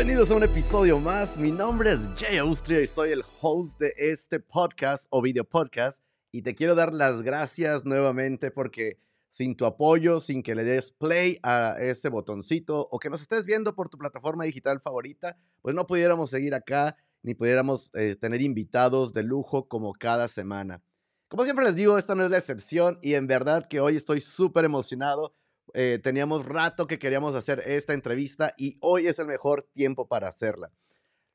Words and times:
Bienvenidos 0.00 0.30
a 0.30 0.34
un 0.36 0.42
episodio 0.42 0.98
más. 0.98 1.36
Mi 1.36 1.52
nombre 1.52 1.92
es 1.92 1.98
Jay 2.16 2.38
Austria 2.38 2.80
y 2.80 2.86
soy 2.86 3.10
el 3.12 3.22
host 3.42 3.78
de 3.78 3.92
este 3.98 4.40
podcast 4.40 5.04
o 5.10 5.20
video 5.20 5.44
podcast. 5.44 6.00
Y 6.32 6.40
te 6.40 6.54
quiero 6.54 6.74
dar 6.74 6.94
las 6.94 7.20
gracias 7.22 7.84
nuevamente 7.84 8.50
porque 8.50 8.98
sin 9.28 9.54
tu 9.54 9.66
apoyo, 9.66 10.20
sin 10.20 10.42
que 10.42 10.54
le 10.54 10.64
des 10.64 10.92
play 10.92 11.38
a 11.42 11.76
ese 11.78 12.08
botoncito 12.08 12.88
o 12.90 12.98
que 12.98 13.10
nos 13.10 13.20
estés 13.20 13.44
viendo 13.44 13.74
por 13.74 13.90
tu 13.90 13.98
plataforma 13.98 14.44
digital 14.44 14.80
favorita, 14.80 15.36
pues 15.60 15.74
no 15.74 15.86
pudiéramos 15.86 16.30
seguir 16.30 16.54
acá 16.54 16.96
ni 17.22 17.34
pudiéramos 17.34 17.90
eh, 17.92 18.16
tener 18.18 18.40
invitados 18.40 19.12
de 19.12 19.22
lujo 19.22 19.68
como 19.68 19.92
cada 19.92 20.28
semana. 20.28 20.82
Como 21.28 21.44
siempre 21.44 21.66
les 21.66 21.76
digo, 21.76 21.98
esta 21.98 22.14
no 22.14 22.24
es 22.24 22.30
la 22.30 22.38
excepción 22.38 22.98
y 23.02 23.12
en 23.14 23.26
verdad 23.26 23.68
que 23.68 23.80
hoy 23.80 23.96
estoy 23.96 24.22
súper 24.22 24.64
emocionado 24.64 25.34
eh, 25.74 25.98
teníamos 26.02 26.46
rato 26.46 26.86
que 26.86 26.98
queríamos 26.98 27.34
hacer 27.34 27.62
esta 27.66 27.94
entrevista 27.94 28.54
y 28.56 28.76
hoy 28.80 29.06
es 29.06 29.18
el 29.18 29.26
mejor 29.26 29.68
tiempo 29.72 30.08
para 30.08 30.28
hacerla. 30.28 30.72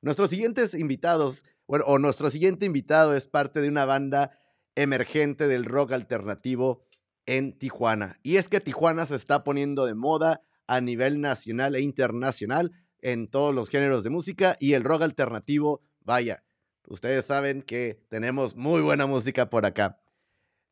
Nuestros 0.02 0.30
siguientes 0.30 0.73
invitados, 0.73 1.43
bueno, 1.67 1.85
o 1.88 1.99
nuestro 1.99 2.30
siguiente 2.30 2.66
invitado 2.66 3.16
es 3.16 3.27
parte 3.27 3.62
de 3.62 3.70
una 3.70 3.85
banda 3.85 4.38
emergente 4.76 5.48
del 5.48 5.66
rock 5.66 5.93
alternativo 5.93 6.85
en 7.26 7.57
Tijuana. 7.57 8.20
Y 8.23 8.38
es 8.38 8.49
que 8.49 8.62
Tijuana 8.62 9.05
se 9.05 9.16
está 9.16 9.43
poniendo 9.43 9.85
de 9.85 9.95
moda 9.95 10.41
a 10.67 10.81
nivel 10.81 11.21
nacional 11.21 11.76
e 11.76 11.81
internacional 11.81 12.71
en 12.99 13.27
todos 13.27 13.54
los 13.54 13.70
géneros 13.70 14.04
de 14.04 14.09
música 14.09 14.55
y 14.59 14.73
el 14.73 14.84
rock 14.84 15.04
alternativo, 15.04 15.81
vaya, 16.02 16.43
ustedes 16.88 17.26
saben 17.26 17.62
que 17.62 18.04
tenemos 18.09 18.55
muy 18.55 18.81
buena 18.81 19.05
música 19.05 19.49
por 19.49 19.65
acá. 19.65 19.99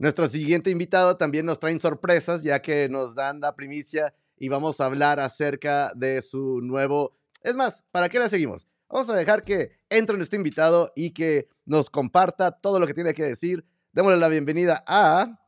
Nuestro 0.04 0.28
siguiente 0.28 0.70
invitado 0.70 1.16
también 1.16 1.46
nos 1.46 1.62
trae 1.62 1.80
sorpresas, 1.80 2.44
ya 2.44 2.62
que 2.62 2.90
nos 2.90 3.16
dan 3.16 3.40
la 3.40 3.56
primicia 3.56 4.14
y 4.38 4.50
vamos 4.50 4.82
a 4.82 4.86
hablar 4.88 5.22
acerca 5.22 5.94
de 5.96 6.22
su 6.22 6.60
nuevo... 6.62 7.16
Es 7.42 7.56
más, 7.56 7.86
¿para 7.90 8.10
qué 8.10 8.20
la 8.20 8.28
seguimos? 8.28 8.68
Vamos 8.90 9.10
a 9.10 9.16
dejar 9.16 9.46
que 9.46 9.72
entre 9.90 10.18
nuestro 10.18 10.36
invitado 10.36 10.92
y 10.94 11.12
que 11.12 11.48
nos 11.66 11.90
comparta 11.90 12.52
todo 12.52 12.82
lo 12.82 12.86
que 12.86 12.94
tiene 12.94 13.14
que 13.14 13.24
decir. 13.24 13.64
Démosle 13.94 14.20
la 14.20 14.28
bienvenida 14.28 14.84
a... 14.86 15.40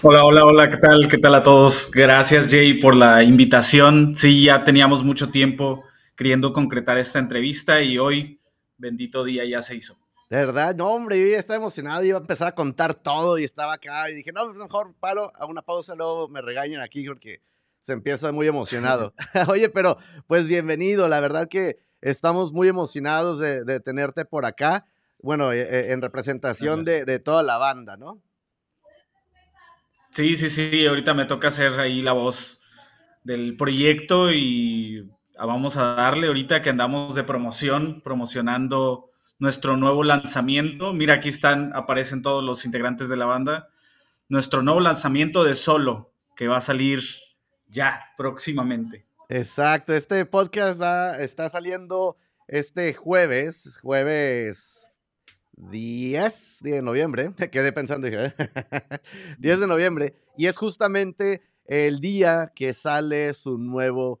Hola, 0.00 0.24
hola, 0.24 0.46
hola, 0.46 0.70
¿qué 0.70 0.78
tal? 0.78 1.08
¿Qué 1.10 1.18
tal 1.18 1.34
a 1.34 1.42
todos? 1.42 1.90
Gracias 1.90 2.48
Jay 2.48 2.80
por 2.80 2.96
la 2.96 3.22
invitación. 3.22 4.14
Sí, 4.16 4.44
ya 4.44 4.64
teníamos 4.64 5.04
mucho 5.04 5.30
tiempo 5.30 5.84
queriendo 6.16 6.52
concretar 6.52 6.98
esta 6.98 7.18
entrevista 7.18 7.82
y 7.82 7.98
hoy, 7.98 8.40
bendito 8.76 9.24
día, 9.24 9.44
ya 9.44 9.62
se 9.62 9.76
hizo. 9.76 9.96
De 10.30 10.38
verdad, 10.38 10.74
no, 10.74 10.88
hombre, 10.88 11.20
yo 11.20 11.26
ya 11.26 11.38
estaba 11.38 11.58
emocionado, 11.58 12.02
iba 12.02 12.18
a 12.18 12.20
empezar 12.20 12.48
a 12.48 12.54
contar 12.54 12.94
todo 12.94 13.38
y 13.38 13.44
estaba 13.44 13.74
acá 13.74 14.10
y 14.10 14.14
dije, 14.14 14.32
no, 14.32 14.46
pues, 14.46 14.56
mejor 14.56 14.94
paro 14.98 15.32
a 15.36 15.46
una 15.46 15.62
pausa, 15.62 15.94
luego 15.94 16.28
me 16.28 16.40
regañan 16.40 16.80
aquí 16.80 17.06
porque 17.06 17.42
se 17.80 17.92
empieza 17.92 18.32
muy 18.32 18.46
emocionado. 18.46 19.12
Oye, 19.48 19.68
pero 19.68 19.98
pues 20.26 20.48
bienvenido, 20.48 21.08
la 21.08 21.20
verdad 21.20 21.48
que 21.48 21.78
estamos 22.00 22.52
muy 22.52 22.68
emocionados 22.68 23.38
de, 23.38 23.80
tenerte 23.80 24.24
por 24.24 24.46
acá, 24.46 24.86
bueno, 25.20 25.52
eh, 25.52 25.60
eh, 25.60 25.92
en 25.92 26.02
representación 26.02 26.84
de, 26.84 27.04
de, 27.04 27.18
toda 27.18 27.42
la 27.42 27.58
banda, 27.58 27.96
¿no? 27.96 28.20
Sí, 30.10 30.36
sí, 30.36 30.48
sí, 30.48 30.86
ahorita 30.86 31.12
me 31.12 31.24
toca 31.24 31.48
hacer 31.48 31.78
ahí 31.80 32.00
la 32.00 32.12
voz 32.12 32.62
del 33.24 33.56
proyecto 33.56 34.32
y 34.32 35.10
vamos 35.38 35.76
a 35.76 35.94
darle 35.94 36.28
ahorita 36.28 36.62
que 36.62 36.70
andamos 36.70 37.14
de 37.14 37.24
promoción, 37.24 38.00
promocionando 38.02 39.10
nuestro 39.38 39.76
nuevo 39.76 40.04
lanzamiento. 40.04 40.92
Mira, 40.92 41.14
aquí 41.14 41.28
están, 41.28 41.74
aparecen 41.74 42.22
todos 42.22 42.42
los 42.44 42.64
integrantes 42.64 43.08
de 43.08 43.16
la 43.16 43.26
banda. 43.26 43.68
Nuestro 44.28 44.62
nuevo 44.62 44.80
lanzamiento 44.80 45.44
de 45.44 45.54
solo, 45.54 46.12
que 46.36 46.48
va 46.48 46.58
a 46.58 46.62
salir 46.62 47.02
ya 47.68 48.00
próximamente. 48.16 49.06
Exacto, 49.28 49.94
este 49.94 50.24
podcast 50.26 50.80
va, 50.80 51.16
está 51.16 51.48
saliendo 51.48 52.16
este 52.46 52.92
jueves, 52.94 53.78
jueves 53.82 55.02
10 55.56 56.58
de 56.60 56.82
noviembre, 56.82 57.32
me 57.38 57.50
quedé 57.50 57.72
pensando, 57.72 58.06
dije, 58.06 58.34
10 59.38 59.60
de 59.60 59.66
noviembre, 59.66 60.14
y 60.36 60.46
es 60.46 60.56
justamente 60.56 61.42
el 61.66 62.00
día 62.00 62.52
que 62.54 62.72
sale 62.72 63.32
su 63.34 63.58
nuevo 63.58 64.20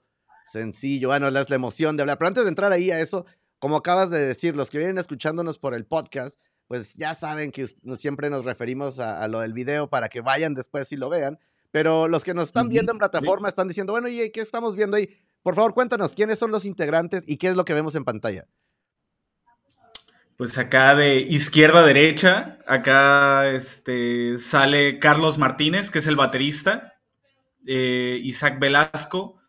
Sencillo, 0.54 1.08
bueno, 1.08 1.26
es 1.26 1.50
la 1.50 1.56
emoción 1.56 1.96
de 1.96 2.02
hablar. 2.02 2.16
Pero 2.16 2.28
antes 2.28 2.44
de 2.44 2.48
entrar 2.48 2.70
ahí 2.70 2.92
a 2.92 3.00
eso, 3.00 3.26
como 3.58 3.76
acabas 3.76 4.08
de 4.10 4.24
decir, 4.24 4.54
los 4.54 4.70
que 4.70 4.78
vienen 4.78 4.98
escuchándonos 4.98 5.58
por 5.58 5.74
el 5.74 5.84
podcast, 5.84 6.40
pues 6.68 6.94
ya 6.94 7.16
saben 7.16 7.50
que 7.50 7.66
siempre 7.98 8.30
nos 8.30 8.44
referimos 8.44 9.00
a, 9.00 9.26
lo 9.26 9.40
del 9.40 9.52
video 9.52 9.90
para 9.90 10.08
que 10.08 10.20
vayan 10.20 10.54
después 10.54 10.92
y 10.92 10.96
lo 10.96 11.08
vean. 11.08 11.40
Pero 11.72 12.06
los 12.06 12.22
que 12.22 12.34
nos 12.34 12.44
están 12.44 12.68
viendo 12.68 12.92
en 12.92 12.98
plataforma 12.98 13.48
están 13.48 13.66
diciendo, 13.66 13.94
bueno, 13.94 14.06
¿y 14.06 14.30
qué 14.30 14.40
estamos 14.42 14.76
viendo 14.76 14.96
ahí? 14.96 15.08
Por 15.42 15.56
favor, 15.56 15.74
cuéntanos 15.74 16.14
quiénes 16.14 16.38
son 16.38 16.52
los 16.52 16.64
integrantes 16.64 17.24
y 17.26 17.36
qué 17.36 17.48
es 17.48 17.56
lo 17.56 17.64
que 17.64 17.74
vemos 17.74 17.96
en 17.96 18.04
pantalla. 18.04 18.46
Pues 20.36 20.56
acá 20.56 20.94
de 20.94 21.16
izquierda 21.16 21.80
a 21.80 21.86
derecha, 21.86 22.60
acá 22.64 23.48
este, 23.48 24.38
sale 24.38 25.00
Carlos 25.00 25.36
Martínez, 25.36 25.90
que 25.90 25.98
es 25.98 26.06
el 26.06 26.14
baterista, 26.14 26.94
eh, 27.66 28.20
Isaac 28.22 28.60
Velasco, 28.60 29.40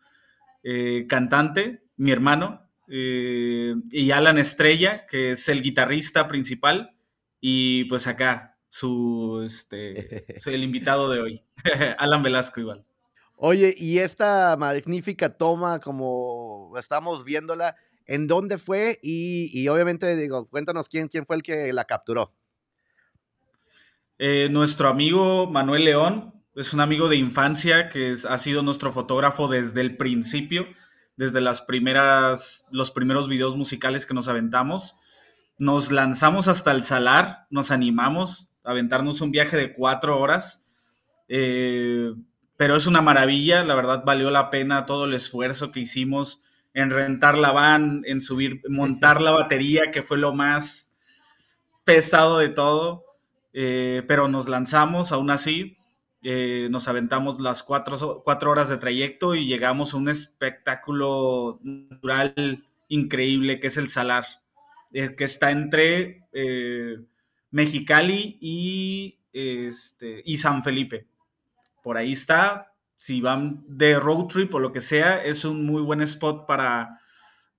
eh, 0.68 1.06
cantante, 1.08 1.84
mi 1.96 2.10
hermano, 2.10 2.68
eh, 2.88 3.76
y 3.92 4.10
Alan 4.10 4.36
Estrella, 4.36 5.06
que 5.06 5.30
es 5.30 5.48
el 5.48 5.62
guitarrista 5.62 6.26
principal, 6.26 6.96
y 7.40 7.84
pues 7.84 8.08
acá, 8.08 8.58
su, 8.68 9.44
este, 9.46 10.26
soy 10.40 10.54
el 10.54 10.64
invitado 10.64 11.08
de 11.08 11.20
hoy, 11.20 11.44
Alan 11.98 12.24
Velasco 12.24 12.58
igual. 12.58 12.84
Oye, 13.36 13.76
y 13.78 13.98
esta 13.98 14.56
magnífica 14.58 15.36
toma, 15.36 15.78
como 15.78 16.72
estamos 16.76 17.22
viéndola, 17.22 17.76
¿en 18.04 18.26
dónde 18.26 18.58
fue? 18.58 18.98
Y, 19.04 19.68
obviamente, 19.68 20.16
digo, 20.16 20.48
cuéntanos 20.48 20.88
quién, 20.88 21.06
quién 21.06 21.26
fue 21.26 21.36
el 21.36 21.44
que 21.44 21.72
la 21.72 21.84
capturó. 21.84 22.32
Eh, 24.18 24.48
nuestro 24.50 24.88
amigo 24.88 25.46
Manuel 25.46 25.84
León, 25.84 26.35
es 26.56 26.72
un 26.72 26.80
amigo 26.80 27.08
de 27.08 27.16
infancia 27.16 27.90
que 27.90 28.14
ha 28.28 28.38
sido 28.38 28.62
nuestro 28.62 28.90
fotógrafo 28.90 29.46
desde 29.46 29.82
el 29.82 29.96
principio, 29.98 30.66
desde 31.16 31.42
las 31.42 31.60
primeras, 31.60 32.64
los 32.70 32.90
primeros 32.90 33.28
videos 33.28 33.56
musicales 33.56 34.06
que 34.06 34.14
nos 34.14 34.26
aventamos. 34.26 34.96
Nos 35.58 35.92
lanzamos 35.92 36.48
hasta 36.48 36.72
el 36.72 36.82
Salar, 36.82 37.46
nos 37.50 37.70
animamos 37.70 38.50
a 38.64 38.70
aventarnos 38.70 39.20
un 39.20 39.32
viaje 39.32 39.58
de 39.58 39.74
cuatro 39.74 40.18
horas. 40.18 40.62
Eh, 41.28 42.14
pero 42.56 42.76
es 42.76 42.86
una 42.86 43.02
maravilla, 43.02 43.62
la 43.62 43.74
verdad 43.74 44.02
valió 44.06 44.30
la 44.30 44.48
pena 44.48 44.86
todo 44.86 45.04
el 45.04 45.12
esfuerzo 45.12 45.70
que 45.70 45.80
hicimos 45.80 46.40
en 46.72 46.90
rentar 46.90 47.36
la 47.36 47.52
van, 47.52 48.02
en 48.06 48.22
subir, 48.22 48.62
montar 48.68 49.20
la 49.20 49.30
batería, 49.30 49.90
que 49.90 50.02
fue 50.02 50.16
lo 50.16 50.32
más 50.32 50.90
pesado 51.84 52.38
de 52.38 52.48
todo. 52.48 53.04
Eh, 53.52 54.02
pero 54.08 54.28
nos 54.28 54.48
lanzamos 54.48 55.12
aún 55.12 55.30
así 55.30 55.75
eh, 56.28 56.66
nos 56.72 56.88
aventamos 56.88 57.38
las 57.38 57.62
cuatro, 57.62 58.22
cuatro, 58.24 58.50
horas 58.50 58.68
de 58.68 58.78
trayecto 58.78 59.36
y 59.36 59.46
llegamos 59.46 59.94
a 59.94 59.96
un 59.96 60.08
espectáculo 60.08 61.60
natural 61.62 62.64
increíble 62.88 63.60
que 63.60 63.68
es 63.68 63.76
el 63.76 63.86
Salar, 63.86 64.24
eh, 64.92 65.14
que 65.14 65.22
está 65.22 65.52
entre 65.52 66.26
eh, 66.32 66.96
Mexicali 67.52 68.38
y, 68.40 69.20
este, 69.32 70.20
y 70.24 70.38
San 70.38 70.64
Felipe. 70.64 71.06
Por 71.84 71.96
ahí 71.96 72.10
está, 72.10 72.72
si 72.96 73.20
van 73.20 73.62
de 73.68 74.00
road 74.00 74.26
trip 74.26 74.52
o 74.52 74.58
lo 74.58 74.72
que 74.72 74.80
sea, 74.80 75.22
es 75.22 75.44
un 75.44 75.64
muy 75.64 75.82
buen 75.82 76.00
spot 76.00 76.44
para, 76.44 77.00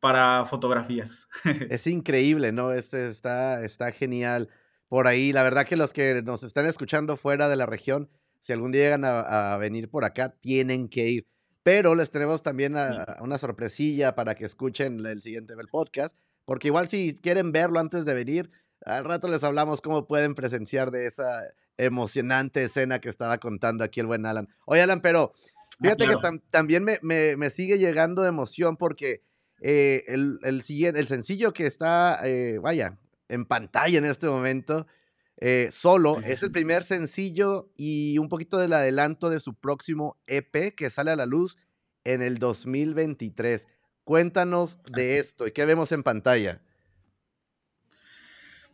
para 0.01 0.43
fotografías. 0.43 1.29
Es 1.69 1.87
increíble, 1.87 2.51
¿no? 2.51 2.73
Este 2.73 3.09
está, 3.09 3.63
está 3.63 3.93
genial. 3.93 4.49
Por 4.89 5.07
ahí, 5.07 5.31
la 5.31 5.43
verdad 5.43 5.65
que 5.65 5.77
los 5.77 5.93
que 5.93 6.21
nos 6.21 6.43
están 6.43 6.65
escuchando 6.65 7.15
fuera 7.15 7.47
de 7.47 7.55
la 7.55 7.65
región, 7.65 8.09
si 8.47 8.53
algún 8.53 8.71
día 8.71 8.83
llegan 8.83 9.03
a, 9.03 9.57
venir 9.57 9.89
por 9.89 10.05
acá, 10.05 10.29
tienen 10.29 10.87
que 10.87 11.09
ir. 11.09 11.27
Pero 11.63 11.95
les 11.95 12.11
tenemos 12.11 12.43
también 12.43 12.77
una 13.19 13.37
sorpresilla 13.37 14.15
para 14.15 14.35
que 14.35 14.45
escuchen 14.45 15.05
el 15.05 15.21
siguiente 15.21 15.53
podcast, 15.69 16.17
porque 16.45 16.69
igual 16.69 16.87
si 16.87 17.13
quieren 17.21 17.51
verlo 17.51 17.81
antes 17.81 18.05
de 18.05 18.13
venir, 18.13 18.49
al 18.85 19.03
rato 19.03 19.27
les 19.27 19.43
hablamos 19.43 19.81
cómo 19.81 20.07
pueden 20.07 20.33
presenciar 20.33 20.91
de 20.91 21.07
esa 21.07 21.43
emocionante 21.75 22.63
escena 22.63 23.01
que 23.01 23.09
estaba 23.09 23.37
contando 23.37 23.83
aquí 23.83 23.99
el 23.99 24.05
buen 24.07 24.25
Alan. 24.25 24.47
Oye, 24.65 24.81
Alan, 24.81 25.01
pero 25.01 25.33
ah, 25.35 25.77
fíjate 25.81 26.07
que 26.07 26.15
también 26.49 26.85
me, 26.85 26.99
me, 27.01 27.49
sigue 27.49 27.77
llegando 27.77 28.23
emoción 28.23 28.77
porque 28.77 29.23
eh, 29.59 30.05
el, 30.07 30.39
el, 30.43 30.63
el 30.95 31.07
sencillo 31.09 31.51
que 31.51 31.65
está, 31.65 32.21
eh, 32.23 32.59
vaya, 32.59 32.97
en 33.27 33.45
pantalla 33.45 33.97
en 33.97 34.05
este 34.05 34.27
momento, 34.27 34.87
eh, 35.37 35.69
solo. 35.71 36.17
es 36.19 36.43
el 36.43 36.51
primer 36.51 36.83
sencillo 36.83 37.71
y 37.77 38.17
un 38.17 38.27
poquito 38.29 38.57
del 38.57 38.73
adelanto 38.73 39.29
de 39.29 39.39
su 39.39 39.53
próximo 39.53 40.17
EP 40.25 40.75
que 40.75 40.89
sale 40.89 41.11
a 41.11 41.15
la 41.15 41.25
luz 41.25 41.57
en 42.03 42.21
el 42.21 42.39
2023. 42.39 43.67
Cuéntanos 44.03 44.79
de 44.91 45.19
esto 45.19 45.47
y 45.47 45.51
qué 45.51 45.65
vemos 45.65 45.91
en 45.91 46.03
pantalla. 46.03 46.61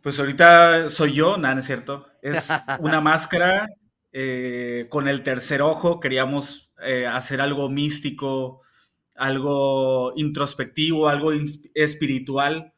Pues 0.01 0.19
ahorita 0.19 0.89
soy 0.89 1.13
yo, 1.13 1.37
nada, 1.37 1.55
no 1.55 1.59
es 1.59 1.65
cierto. 1.65 2.05
Es 2.21 2.47
una 2.79 3.01
máscara 3.01 3.67
eh, 4.11 4.87
con 4.89 5.07
el 5.07 5.23
tercer 5.23 5.61
ojo, 5.61 5.99
queríamos 5.99 6.71
eh, 6.83 7.07
hacer 7.07 7.41
algo 7.41 7.69
místico, 7.69 8.61
algo 9.15 10.13
introspectivo, 10.15 11.07
algo 11.07 11.31
espiritual. 11.73 12.73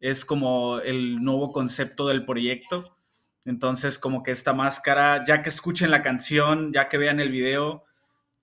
Es 0.00 0.24
como 0.24 0.80
el 0.80 1.22
nuevo 1.22 1.52
concepto 1.52 2.08
del 2.08 2.24
proyecto. 2.24 2.98
Entonces, 3.44 3.98
como 3.98 4.22
que 4.22 4.30
esta 4.30 4.52
máscara, 4.52 5.24
ya 5.26 5.42
que 5.42 5.48
escuchen 5.48 5.90
la 5.90 6.02
canción, 6.02 6.72
ya 6.72 6.88
que 6.88 6.98
vean 6.98 7.20
el 7.20 7.30
video, 7.30 7.84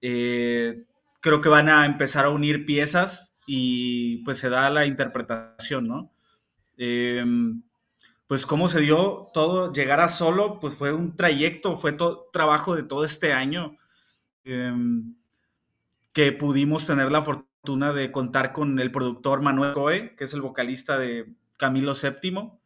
eh, 0.01 0.85
creo 1.21 1.41
que 1.41 1.49
van 1.49 1.69
a 1.69 1.85
empezar 1.85 2.25
a 2.25 2.29
unir 2.29 2.65
piezas 2.65 3.37
y 3.45 4.17
pues 4.23 4.37
se 4.37 4.49
da 4.49 4.69
la 4.69 4.85
interpretación, 4.85 5.85
¿no? 5.87 6.11
Em, 6.77 7.63
pues 8.27 8.45
cómo 8.45 8.67
se 8.67 8.81
dio 8.81 9.29
todo, 9.33 9.73
llegar 9.73 9.99
a 10.01 10.07
solo, 10.07 10.59
pues 10.59 10.75
fue 10.75 10.93
un 10.93 11.15
trayecto, 11.15 11.77
fue 11.77 11.93
todo 11.93 12.29
trabajo 12.31 12.75
de 12.75 12.83
todo 12.83 13.03
este 13.05 13.33
año, 13.33 13.75
em, 14.43 15.15
que 16.13 16.31
pudimos 16.31 16.85
tener 16.87 17.11
la 17.11 17.21
fortuna 17.21 17.93
de 17.93 18.11
contar 18.11 18.53
con 18.53 18.79
el 18.79 18.91
productor 18.91 19.41
Manuel 19.41 19.73
Coe, 19.73 20.15
que 20.15 20.25
es 20.25 20.33
el 20.33 20.41
vocalista 20.41 20.97
de 20.97 21.33
Camilo 21.57 21.93
VII. 21.93 22.58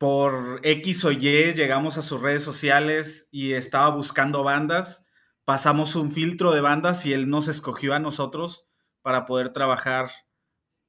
Por 0.00 0.60
X 0.64 1.04
o 1.04 1.12
Y 1.12 1.52
llegamos 1.52 1.96
a 1.98 2.02
sus 2.02 2.20
redes 2.20 2.42
sociales 2.42 3.28
y 3.30 3.52
estaba 3.52 3.90
buscando 3.90 4.42
bandas 4.42 5.04
pasamos 5.50 5.96
un 5.96 6.12
filtro 6.12 6.52
de 6.52 6.60
bandas 6.60 7.04
y 7.06 7.12
él 7.12 7.28
nos 7.28 7.48
escogió 7.48 7.92
a 7.92 7.98
nosotros 7.98 8.68
para 9.02 9.24
poder 9.24 9.48
trabajar. 9.48 10.08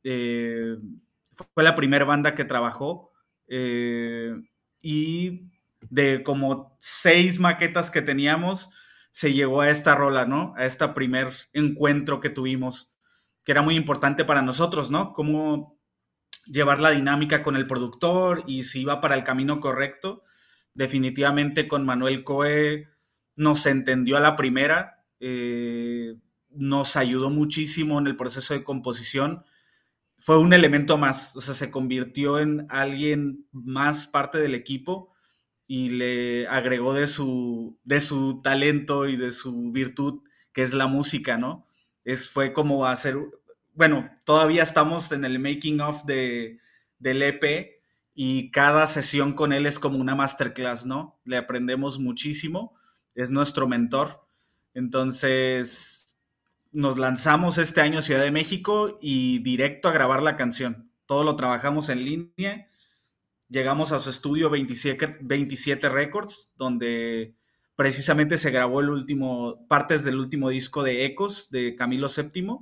Eh, 0.03 0.77
fue 1.31 1.63
la 1.63 1.73
primera 1.73 2.05
banda 2.05 2.35
que 2.35 2.45
trabajó 2.45 3.11
eh, 3.47 4.35
y 4.79 5.49
de 5.89 6.21
como 6.21 6.77
seis 6.79 7.39
maquetas 7.39 7.89
que 7.89 8.03
teníamos, 8.03 8.69
se 9.09 9.33
llegó 9.33 9.61
a 9.61 9.71
esta 9.71 9.95
rola, 9.95 10.25
¿no? 10.25 10.53
A 10.57 10.67
este 10.67 10.87
primer 10.89 11.29
encuentro 11.53 12.19
que 12.19 12.29
tuvimos, 12.29 12.93
que 13.43 13.53
era 13.53 13.63
muy 13.63 13.75
importante 13.75 14.25
para 14.25 14.43
nosotros, 14.43 14.91
¿no? 14.91 15.11
Cómo 15.11 15.80
llevar 16.45 16.79
la 16.79 16.91
dinámica 16.91 17.43
con 17.43 17.55
el 17.55 17.67
productor 17.67 18.43
y 18.47 18.63
si 18.63 18.81
iba 18.81 19.01
para 19.01 19.15
el 19.15 19.23
camino 19.23 19.59
correcto. 19.59 20.23
Definitivamente 20.73 21.67
con 21.67 21.85
Manuel 21.85 22.23
Coe 22.23 22.87
nos 23.35 23.65
entendió 23.65 24.17
a 24.17 24.21
la 24.21 24.35
primera, 24.35 25.05
eh, 25.19 26.15
nos 26.49 26.95
ayudó 26.95 27.29
muchísimo 27.29 27.99
en 27.99 28.07
el 28.07 28.15
proceso 28.15 28.53
de 28.53 28.63
composición. 28.63 29.43
Fue 30.17 30.37
un 30.37 30.53
elemento 30.53 30.97
más, 30.97 31.35
o 31.35 31.41
sea, 31.41 31.53
se 31.53 31.71
convirtió 31.71 32.39
en 32.39 32.67
alguien 32.69 33.47
más 33.51 34.07
parte 34.07 34.37
del 34.37 34.53
equipo 34.55 35.11
y 35.67 35.89
le 35.89 36.47
agregó 36.47 36.93
de 36.93 37.07
su, 37.07 37.79
de 37.83 38.01
su 38.01 38.41
talento 38.41 39.07
y 39.07 39.15
de 39.15 39.31
su 39.31 39.71
virtud, 39.71 40.21
que 40.53 40.63
es 40.63 40.73
la 40.73 40.87
música, 40.87 41.37
¿no? 41.37 41.65
Es, 42.03 42.29
fue 42.29 42.53
como 42.53 42.85
hacer, 42.85 43.15
bueno, 43.73 44.09
todavía 44.23 44.63
estamos 44.63 45.11
en 45.11 45.25
el 45.25 45.39
making 45.39 45.81
of 45.81 46.03
de, 46.05 46.59
del 46.99 47.21
EP 47.21 47.81
y 48.13 48.51
cada 48.51 48.87
sesión 48.87 49.33
con 49.33 49.53
él 49.53 49.65
es 49.65 49.79
como 49.79 49.97
una 49.97 50.15
masterclass, 50.15 50.85
¿no? 50.85 51.19
Le 51.25 51.37
aprendemos 51.37 51.99
muchísimo 51.99 52.75
es 53.15 53.29
nuestro 53.29 53.67
mentor. 53.67 54.25
Entonces, 54.73 56.17
nos 56.71 56.97
lanzamos 56.97 57.57
este 57.57 57.81
año 57.81 57.99
a 57.99 58.01
Ciudad 58.01 58.21
de 58.21 58.31
México 58.31 58.97
y 59.01 59.39
directo 59.39 59.89
a 59.89 59.93
grabar 59.93 60.21
la 60.21 60.37
canción. 60.37 60.91
Todo 61.05 61.23
lo 61.23 61.35
trabajamos 61.35 61.89
en 61.89 62.05
línea. 62.05 62.69
Llegamos 63.49 63.91
a 63.91 63.99
su 63.99 64.09
estudio 64.09 64.49
27, 64.49 65.19
27 65.21 65.89
Records, 65.89 66.51
donde 66.55 67.35
precisamente 67.75 68.37
se 68.37 68.51
grabó 68.51 68.79
el 68.79 68.89
último, 68.89 69.67
partes 69.67 70.03
del 70.03 70.17
último 70.17 70.49
disco 70.49 70.83
de 70.83 71.05
Ecos 71.05 71.49
de 71.51 71.75
Camilo 71.75 72.07
VII. 72.07 72.59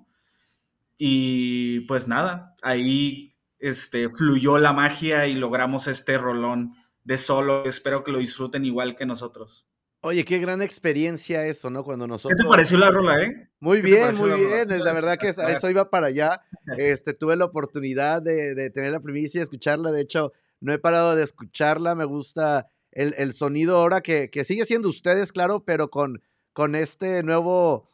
Y 1.02 1.80
pues 1.82 2.10
nada, 2.10 2.56
ahí 2.62 3.38
este, 3.58 4.10
fluyó 4.10 4.58
la 4.58 4.74
magia 4.74 5.28
y 5.28 5.34
logramos 5.34 5.88
este 5.88 6.18
rolón 6.18 6.74
de 7.06 7.18
solo. 7.18 7.64
Espero 7.64 8.04
que 8.04 8.12
lo 8.12 8.20
disfruten 8.20 8.66
igual 8.66 8.98
que 8.98 9.06
nosotros. 9.06 9.66
Oye, 10.02 10.26
qué 10.26 10.40
gran 10.40 10.62
experiencia 10.62 11.46
eso, 11.46 11.70
¿no? 11.70 11.86
Cuando 11.86 12.06
nosotros... 12.06 12.38
¿Qué 12.38 12.44
te 12.44 12.50
pareció 12.50 12.78
la 12.78 12.92
rola, 12.92 13.22
eh? 13.22 13.50
Muy 13.62 13.82
bien, 13.82 14.14
muy 14.18 14.32
bien. 14.32 14.68
La, 14.84 14.92
verdad 14.92 15.18
que 15.18 15.30
eso 15.30 15.70
iba 15.70 15.90
para 15.90 16.08
allá. 16.08 16.42
Este, 16.78 17.14
tuve 17.14 17.36
la 17.36 17.46
oportunidad 17.46 18.22
de, 18.22 18.70
tener 18.70 18.92
la 18.92 19.00
primicia 19.00 19.40
y 19.40 19.44
escucharla. 19.44 19.92
De 19.92 20.02
hecho, 20.02 20.34
no 20.60 20.74
he 20.74 20.80
parado 20.80 21.16
de 21.16 21.24
escucharla. 21.24 21.96
Me 21.96 22.06
gusta 22.06 22.68
el, 22.92 23.34
sonido 23.34 23.78
ahora 23.78 24.02
que, 24.02 24.30
sigue 24.46 24.66
siendo 24.66 24.90
ustedes, 24.90 25.32
claro, 25.32 25.64
pero 25.64 25.90
con, 25.90 26.22
con 26.54 26.76
este 26.76 27.24
nuevo 27.24 27.88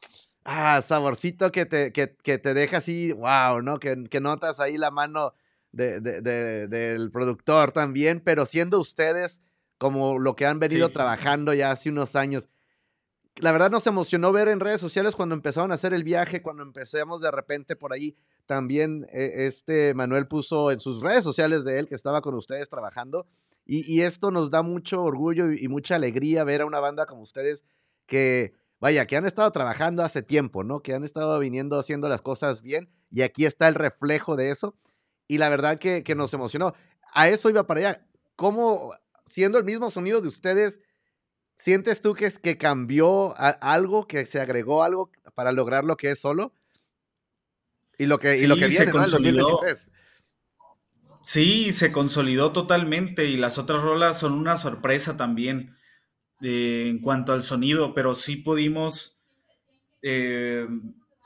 ah, 0.46 0.82
saborcito 0.88 1.52
que 1.52 1.66
te, 1.66 1.92
que, 1.92 2.08
te 2.08 2.54
deja 2.54 2.78
así, 2.78 3.12
wow, 3.12 3.62
¿no? 3.62 3.80
Que, 3.80 4.20
notas 4.22 4.60
ahí 4.60 4.78
la 4.78 4.92
mano 4.92 5.34
del 5.72 7.12
productor 7.12 7.72
también, 7.72 8.22
pero 8.22 8.46
siendo 8.46 8.80
ustedes 8.80 9.42
como 9.78 10.20
lo 10.20 10.38
que 10.38 10.46
han 10.46 10.60
venido 10.60 10.90
trabajando 10.90 11.54
ya 11.54 11.72
hace 11.72 11.90
unos 11.90 12.16
años. 12.16 12.48
La 13.38 13.52
verdad 13.52 13.70
nos 13.70 13.86
emocionó 13.86 14.32
ver 14.32 14.48
en 14.48 14.62
redes 14.62 14.80
sociales 14.80 15.14
cuando 15.14 15.36
empezaron 15.36 15.72
a 15.74 15.76
hacer 15.76 15.94
el 15.94 16.06
viaje, 16.06 16.42
cuando 16.42 16.64
empezamos 16.64 17.20
de 17.20 17.32
repente 17.32 17.76
por 17.76 17.92
ahí. 17.92 18.16
También 18.46 19.06
eh, 19.12 19.48
este 19.48 19.94
Manuel 19.94 20.28
puso 20.28 20.72
en 20.72 20.80
sus 20.80 21.02
redes 21.02 21.26
sociales 21.26 21.66
de 21.66 21.80
él 21.80 21.90
que 21.90 21.96
estaba 21.96 22.22
con 22.22 22.36
ustedes 22.36 22.70
trabajando. 22.70 23.28
Y, 23.68 24.02
esto 24.02 24.30
nos 24.30 24.52
da 24.52 24.62
mucho 24.62 25.02
orgullo 25.02 25.52
y, 25.52 25.68
mucha 25.68 25.96
alegría 25.96 26.44
ver 26.44 26.62
a 26.62 26.68
una 26.68 26.80
banda 26.80 27.08
como 27.08 27.24
ustedes 27.24 27.64
que, 28.06 28.54
vaya, 28.80 29.08
que 29.08 29.18
han 29.18 29.26
estado 29.26 29.52
trabajando 29.52 30.04
hace 30.04 30.22
tiempo, 30.22 30.64
¿no? 30.64 30.82
Que 30.82 30.94
han 30.94 31.04
estado 31.04 31.38
viniendo 31.40 31.80
haciendo 31.80 32.10
las 32.10 32.22
cosas 32.22 32.62
bien. 32.62 32.90
Y 33.12 33.22
aquí 33.22 33.46
está 33.46 33.68
el 33.68 33.76
reflejo 33.76 34.36
de 34.36 34.52
eso. 34.52 34.76
Y 35.28 35.38
la 35.38 35.50
verdad 35.50 35.80
que, 35.80 36.04
que 36.04 36.16
nos 36.16 36.34
emocionó. 36.34 36.74
A 37.14 37.30
eso 37.30 37.50
iba 37.50 37.66
para 37.66 37.80
allá. 37.80 38.08
¿Cómo 38.36 38.94
siendo 39.30 39.58
el 39.58 39.64
mismo 39.64 39.92
sonido 39.92 40.22
de 40.22 40.28
ustedes, 40.28 40.80
¿sientes 41.58 42.02
tú 42.02 42.14
que, 42.14 42.26
es, 42.26 42.40
que 42.40 42.58
cambió 42.58 43.36
algo, 43.38 44.08
que 44.08 44.26
se 44.26 44.40
agregó 44.40 44.84
algo 44.84 45.12
para 45.34 45.52
lograr 45.52 45.84
lo 45.84 45.98
que 45.98 46.12
es 46.12 46.20
solo? 46.20 46.54
Y 47.98 48.06
lo 48.08 48.20
que, 48.20 48.38
y 48.38 48.48
lo 48.48 48.56
que 48.56 48.68
viene, 48.68 48.92
¿no? 48.92 49.04
El 49.04 49.12
2023. 49.12 49.90
Sí, 51.24 51.74
se 51.74 51.92
consolidó 51.92 52.52
totalmente 52.52 53.26
y 53.26 53.38
las 53.38 53.58
otras 53.58 53.82
rolas 53.82 54.20
son 54.20 54.34
una 54.34 54.58
sorpresa 54.58 55.18
también 55.18 55.76
eh, 56.42 56.88
en 56.90 57.00
cuanto 57.00 57.34
al 57.34 57.44
sonido, 57.44 57.94
pero 57.94 58.14
sí 58.14 58.36
pudimos, 58.36 59.18
eh, 60.02 60.68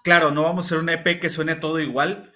claro, 0.03 0.31
no 0.31 0.43
vamos 0.43 0.65
a 0.65 0.67
hacer 0.67 0.77
un 0.77 0.89
EP 0.89 1.19
que 1.19 1.29
suene 1.31 1.55
todo 1.55 1.79
igual, 1.79 2.31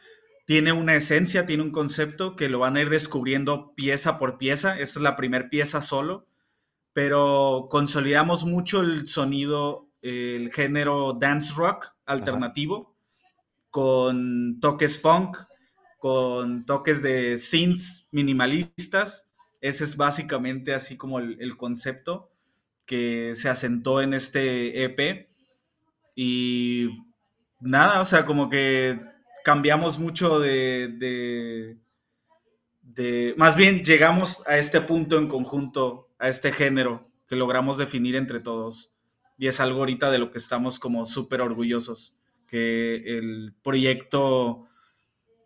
tiene 0.45 0.73
una 0.73 0.95
esencia, 0.95 1.45
tiene 1.45 1.63
un 1.63 1.71
concepto 1.71 2.35
que 2.35 2.49
lo 2.49 2.59
van 2.59 2.75
a 2.75 2.81
ir 2.81 2.89
descubriendo 2.89 3.73
pieza 3.75 4.17
por 4.17 4.37
pieza. 4.37 4.77
Esta 4.79 4.99
es 4.99 5.03
la 5.03 5.15
primera 5.15 5.49
pieza 5.49 5.81
solo, 5.81 6.27
pero 6.93 7.67
consolidamos 7.69 8.43
mucho 8.43 8.81
el 8.81 9.07
sonido, 9.07 9.87
el 10.01 10.51
género 10.51 11.13
dance 11.13 11.53
rock 11.55 11.93
alternativo, 12.05 12.95
con 13.69 14.59
toques 14.59 14.99
funk, 14.99 15.37
con 15.99 16.65
toques 16.65 17.01
de 17.01 17.37
synths 17.37 18.09
minimalistas. 18.11 19.29
Ese 19.61 19.85
es 19.85 19.95
básicamente 19.95 20.73
así 20.73 20.97
como 20.97 21.19
el, 21.19 21.37
el 21.39 21.55
concepto 21.55 22.32
que 22.85 23.33
se 23.35 23.49
asentó 23.49 24.01
en 24.01 24.13
este 24.13 24.83
EP. 24.83 25.29
Y 26.15 26.89
nada, 27.59 28.01
o 28.01 28.05
sea, 28.05 28.25
como 28.25 28.49
que 28.49 28.99
cambiamos 29.43 29.99
mucho 29.99 30.39
de, 30.39 31.77
de, 32.81 33.33
Más 33.37 33.55
bien 33.55 33.83
llegamos 33.83 34.41
a 34.47 34.57
este 34.57 34.81
punto 34.81 35.17
en 35.17 35.27
conjunto, 35.27 36.09
a 36.19 36.29
este 36.29 36.51
género 36.51 37.09
que 37.27 37.35
logramos 37.35 37.77
definir 37.77 38.15
entre 38.15 38.39
todos. 38.39 38.91
Y 39.37 39.47
es 39.47 39.59
algo 39.59 39.79
ahorita 39.79 40.11
de 40.11 40.19
lo 40.19 40.31
que 40.31 40.37
estamos 40.37 40.79
como 40.79 41.05
súper 41.05 41.41
orgullosos, 41.41 42.15
que 42.47 43.17
el 43.17 43.55
proyecto 43.63 44.65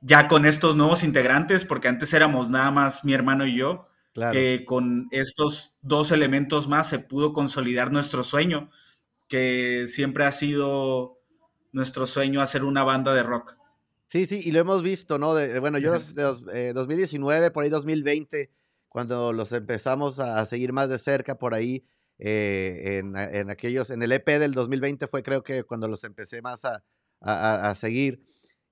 ya 0.01 0.27
con 0.27 0.45
estos 0.45 0.75
nuevos 0.75 1.03
integrantes, 1.03 1.65
porque 1.65 1.87
antes 1.87 2.13
éramos 2.13 2.49
nada 2.49 2.69
más 2.71 3.03
mi 3.03 3.13
hermano 3.13 3.47
y 3.47 3.55
yo, 3.55 3.87
que 4.31 4.65
con 4.65 5.07
estos 5.11 5.75
dos 5.81 6.11
elementos 6.11 6.67
más 6.67 6.89
se 6.89 6.99
pudo 6.99 7.33
consolidar 7.33 7.91
nuestro 7.91 8.23
sueño, 8.23 8.69
que 9.27 9.85
siempre 9.87 10.25
ha 10.25 10.31
sido 10.31 11.19
nuestro 11.71 12.05
sueño 12.05 12.41
hacer 12.41 12.63
una 12.63 12.83
banda 12.83 13.13
de 13.13 13.23
rock. 13.23 13.55
Sí, 14.07 14.25
sí, 14.25 14.41
y 14.43 14.51
lo 14.51 14.59
hemos 14.59 14.83
visto, 14.83 15.19
¿no? 15.19 15.35
De, 15.35 15.59
bueno, 15.59 15.77
yo 15.77 15.91
los, 15.91 16.15
de 16.45 16.73
2019, 16.73 17.51
por 17.51 17.63
ahí 17.63 17.69
2020, 17.69 18.49
cuando 18.87 19.33
los 19.33 19.51
empezamos 19.51 20.19
a 20.19 20.45
seguir 20.45 20.71
más 20.71 20.89
de 20.89 20.97
cerca 20.97 21.37
por 21.37 21.53
ahí, 21.53 21.85
eh, 22.19 22.99
en, 23.03 23.49
aquellos, 23.51 23.91
en 23.91 24.01
el 24.01 24.11
EP 24.11 24.25
del 24.25 24.53
2020 24.53 25.07
fue 25.07 25.21
creo 25.21 25.43
que 25.43 25.63
cuando 25.63 25.87
los 25.87 26.03
empecé 26.03 26.41
más 26.41 26.65
a, 26.65 26.83
a, 27.21 27.75
seguir. 27.75 28.23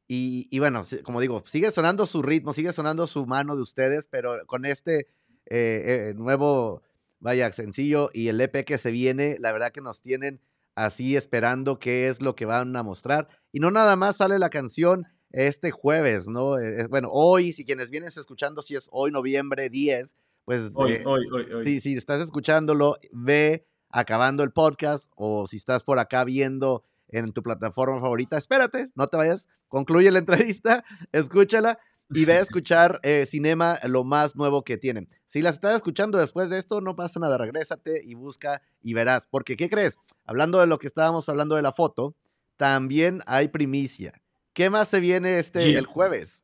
Y, 0.07 0.47
y, 0.51 0.59
bueno, 0.59 0.83
como 1.03 1.19
digo, 1.19 1.43
sigue 1.45 1.71
sonando 1.71 2.05
su 2.05 2.21
ritmo, 2.21 2.53
sigue 2.53 2.71
sonando 2.71 3.05
su 3.05 3.25
mano 3.25 3.55
de 3.55 3.61
ustedes, 3.61 4.07
pero 4.09 4.45
con 4.47 4.65
este 4.65 5.07
eh, 5.47 6.09
eh, 6.09 6.13
nuevo 6.15 6.81
vaya 7.19 7.51
sencillo 7.51 8.09
y 8.13 8.27
el 8.27 8.39
EP 8.39 8.65
que 8.65 8.77
se 8.77 8.91
viene, 8.91 9.37
la 9.39 9.51
verdad 9.51 9.71
que 9.71 9.81
nos 9.81 10.01
tienen 10.01 10.41
así 10.75 11.15
esperando 11.15 11.79
qué 11.79 12.07
es 12.07 12.21
lo 12.21 12.35
que 12.35 12.45
van 12.45 12.75
a 12.75 12.83
mostrar. 12.83 13.27
Y 13.51 13.59
no 13.59 13.71
nada 13.71 13.95
más 13.95 14.17
sale 14.17 14.37
la 14.39 14.49
canción 14.49 15.05
este 15.31 15.71
jueves, 15.71 16.27
¿no? 16.27 16.59
Eh, 16.59 16.87
bueno, 16.87 17.09
hoy, 17.11 17.53
si 17.53 17.65
quienes 17.65 17.89
vienes 17.89 18.17
escuchando, 18.17 18.61
si 18.61 18.75
es 18.75 18.87
hoy 18.91 19.11
noviembre 19.11 19.69
10, 19.69 20.15
pues... 20.45 20.71
Hoy, 20.75 20.93
eh, 20.93 21.03
hoy, 21.05 21.25
hoy, 21.33 21.51
hoy. 21.51 21.65
Si, 21.65 21.81
si 21.81 21.97
estás 21.97 22.21
escuchándolo, 22.21 22.97
ve 23.11 23.65
acabando 23.89 24.43
el 24.43 24.51
podcast 24.51 25.11
o 25.15 25.47
si 25.47 25.57
estás 25.57 25.83
por 25.83 25.99
acá 25.99 26.23
viendo 26.23 26.83
en 27.07 27.31
tu 27.31 27.43
plataforma 27.43 27.99
favorita, 27.99 28.37
espérate, 28.37 28.91
no 28.95 29.07
te 29.07 29.17
vayas, 29.17 29.47
concluye 29.67 30.11
la 30.11 30.19
entrevista, 30.19 30.83
escúchala 31.11 31.79
y 32.09 32.25
ve 32.25 32.33
a 32.33 32.39
escuchar 32.41 32.99
eh, 33.03 33.25
Cinema, 33.27 33.79
lo 33.83 34.03
más 34.03 34.35
nuevo 34.35 34.63
que 34.63 34.77
tienen. 34.77 35.09
Si 35.25 35.41
las 35.41 35.55
estás 35.55 35.75
escuchando 35.75 36.17
después 36.17 36.49
de 36.49 36.59
esto, 36.59 36.81
no 36.81 36.95
pasa 36.95 37.19
nada, 37.19 37.37
regrésate 37.37 38.01
y 38.03 38.13
busca 38.13 38.61
y 38.81 38.93
verás. 38.93 39.27
Porque, 39.27 39.57
¿qué 39.57 39.69
crees? 39.69 39.97
Hablando 40.25 40.59
de 40.59 40.67
lo 40.67 40.77
que 40.77 40.87
estábamos 40.87 41.27
hablando 41.29 41.55
de 41.55 41.61
la 41.61 41.73
foto, 41.73 42.15
también 42.57 43.21
hay 43.25 43.47
primicia. 43.47 44.21
¿Qué 44.53 44.69
más 44.69 44.87
se 44.87 44.99
viene 44.99 45.39
este 45.39 45.77
el 45.77 45.85
jueves? 45.85 46.43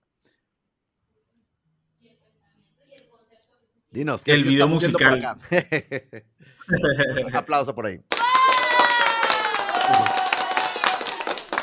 Dinos. 3.91 4.23
¿qué, 4.23 4.33
el 4.33 4.43
video 4.43 4.67
musical. 4.67 5.37
Aplauso 7.33 7.75
por 7.75 7.85
ahí. 7.85 8.01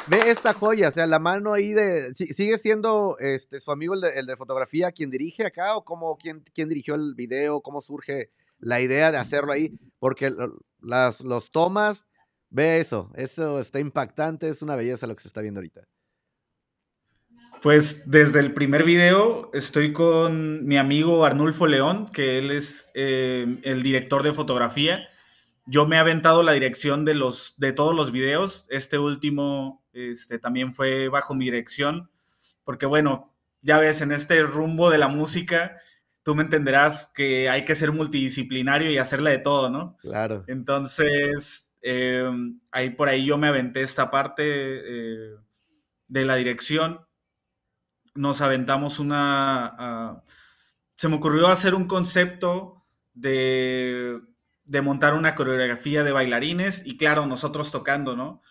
Ve 0.08 0.30
esta 0.30 0.54
joya, 0.54 0.88
o 0.88 0.92
sea, 0.92 1.06
la 1.06 1.18
mano 1.18 1.52
ahí 1.52 1.74
de. 1.74 2.14
¿Sigue 2.14 2.56
siendo 2.58 3.16
este, 3.18 3.60
su 3.60 3.70
amigo 3.70 3.94
el 3.94 4.26
de, 4.26 4.36
fotografía 4.36 4.90
quien 4.90 5.10
dirige 5.10 5.44
acá? 5.44 5.76
¿O 5.76 5.84
cómo, 5.84 6.16
quién, 6.16 6.42
quién, 6.54 6.68
dirigió 6.68 6.94
el 6.94 7.14
video? 7.14 7.60
¿Cómo 7.60 7.82
surge 7.82 8.30
la 8.58 8.80
idea 8.80 9.12
de 9.12 9.18
hacerlo 9.18 9.52
ahí? 9.52 9.78
Porque 9.98 10.34
las, 10.80 11.20
los 11.20 11.50
tomas, 11.50 12.06
ve 12.48 12.80
eso, 12.80 13.10
eso 13.16 13.58
está 13.58 13.80
impactante, 13.80 14.48
es 14.48 14.62
una 14.62 14.76
belleza 14.76 15.06
lo 15.06 15.14
que 15.14 15.22
se 15.22 15.28
está 15.28 15.42
viendo 15.42 15.58
ahorita. 15.58 15.82
Pues 17.60 18.08
desde 18.08 18.38
el 18.40 18.54
primer 18.54 18.84
video 18.84 19.50
estoy 19.52 19.92
con 19.92 20.64
mi 20.64 20.78
amigo 20.78 21.24
Arnulfo 21.24 21.66
León, 21.66 22.08
que 22.12 22.38
él 22.38 22.50
es 22.50 22.90
eh, 22.94 23.58
el 23.62 23.82
director 23.82 24.22
de 24.22 24.32
fotografía. 24.32 25.00
Yo 25.70 25.86
me 25.86 25.96
he 25.96 25.98
aventado 25.98 26.42
la 26.42 26.52
dirección 26.52 27.04
de, 27.04 27.12
los, 27.12 27.54
de 27.58 27.72
todos 27.72 27.94
los 27.94 28.10
videos. 28.10 28.66
Este 28.70 28.98
último 28.98 29.84
este, 29.92 30.38
también 30.38 30.72
fue 30.72 31.08
bajo 31.08 31.34
mi 31.34 31.44
dirección, 31.44 32.10
porque 32.64 32.86
bueno, 32.86 33.34
ya 33.60 33.78
ves, 33.78 34.00
en 34.00 34.12
este 34.12 34.42
rumbo 34.42 34.88
de 34.88 34.96
la 34.96 35.08
música, 35.08 35.76
tú 36.22 36.34
me 36.34 36.42
entenderás 36.42 37.12
que 37.14 37.50
hay 37.50 37.66
que 37.66 37.74
ser 37.74 37.92
multidisciplinario 37.92 38.90
y 38.90 38.96
hacerle 38.96 39.32
de 39.32 39.38
todo, 39.38 39.68
¿no? 39.68 39.96
Claro. 39.98 40.44
Entonces, 40.46 41.70
em, 41.82 42.60
ahí 42.70 42.90
por 42.90 43.08
ahí 43.10 43.26
yo 43.26 43.36
me 43.36 43.48
aventé 43.48 43.82
esta 43.82 44.10
parte 44.10 44.44
eh, 44.46 45.34
de 46.06 46.24
la 46.24 46.36
dirección. 46.36 47.00
Nos 48.14 48.40
aventamos 48.40 48.98
una... 48.98 49.74
Ah, 49.78 50.22
se 50.96 51.08
me 51.08 51.16
ocurrió 51.16 51.48
hacer 51.48 51.74
un 51.74 51.86
concepto 51.86 52.86
de, 53.12 54.18
de 54.68 54.82
montar 54.82 55.14
una 55.14 55.34
coreografía 55.34 56.04
de 56.04 56.12
bailarines 56.12 56.86
y 56.86 56.96
claro, 56.98 57.26
nosotros 57.26 57.72
tocando, 57.72 58.14
¿no? 58.14 58.42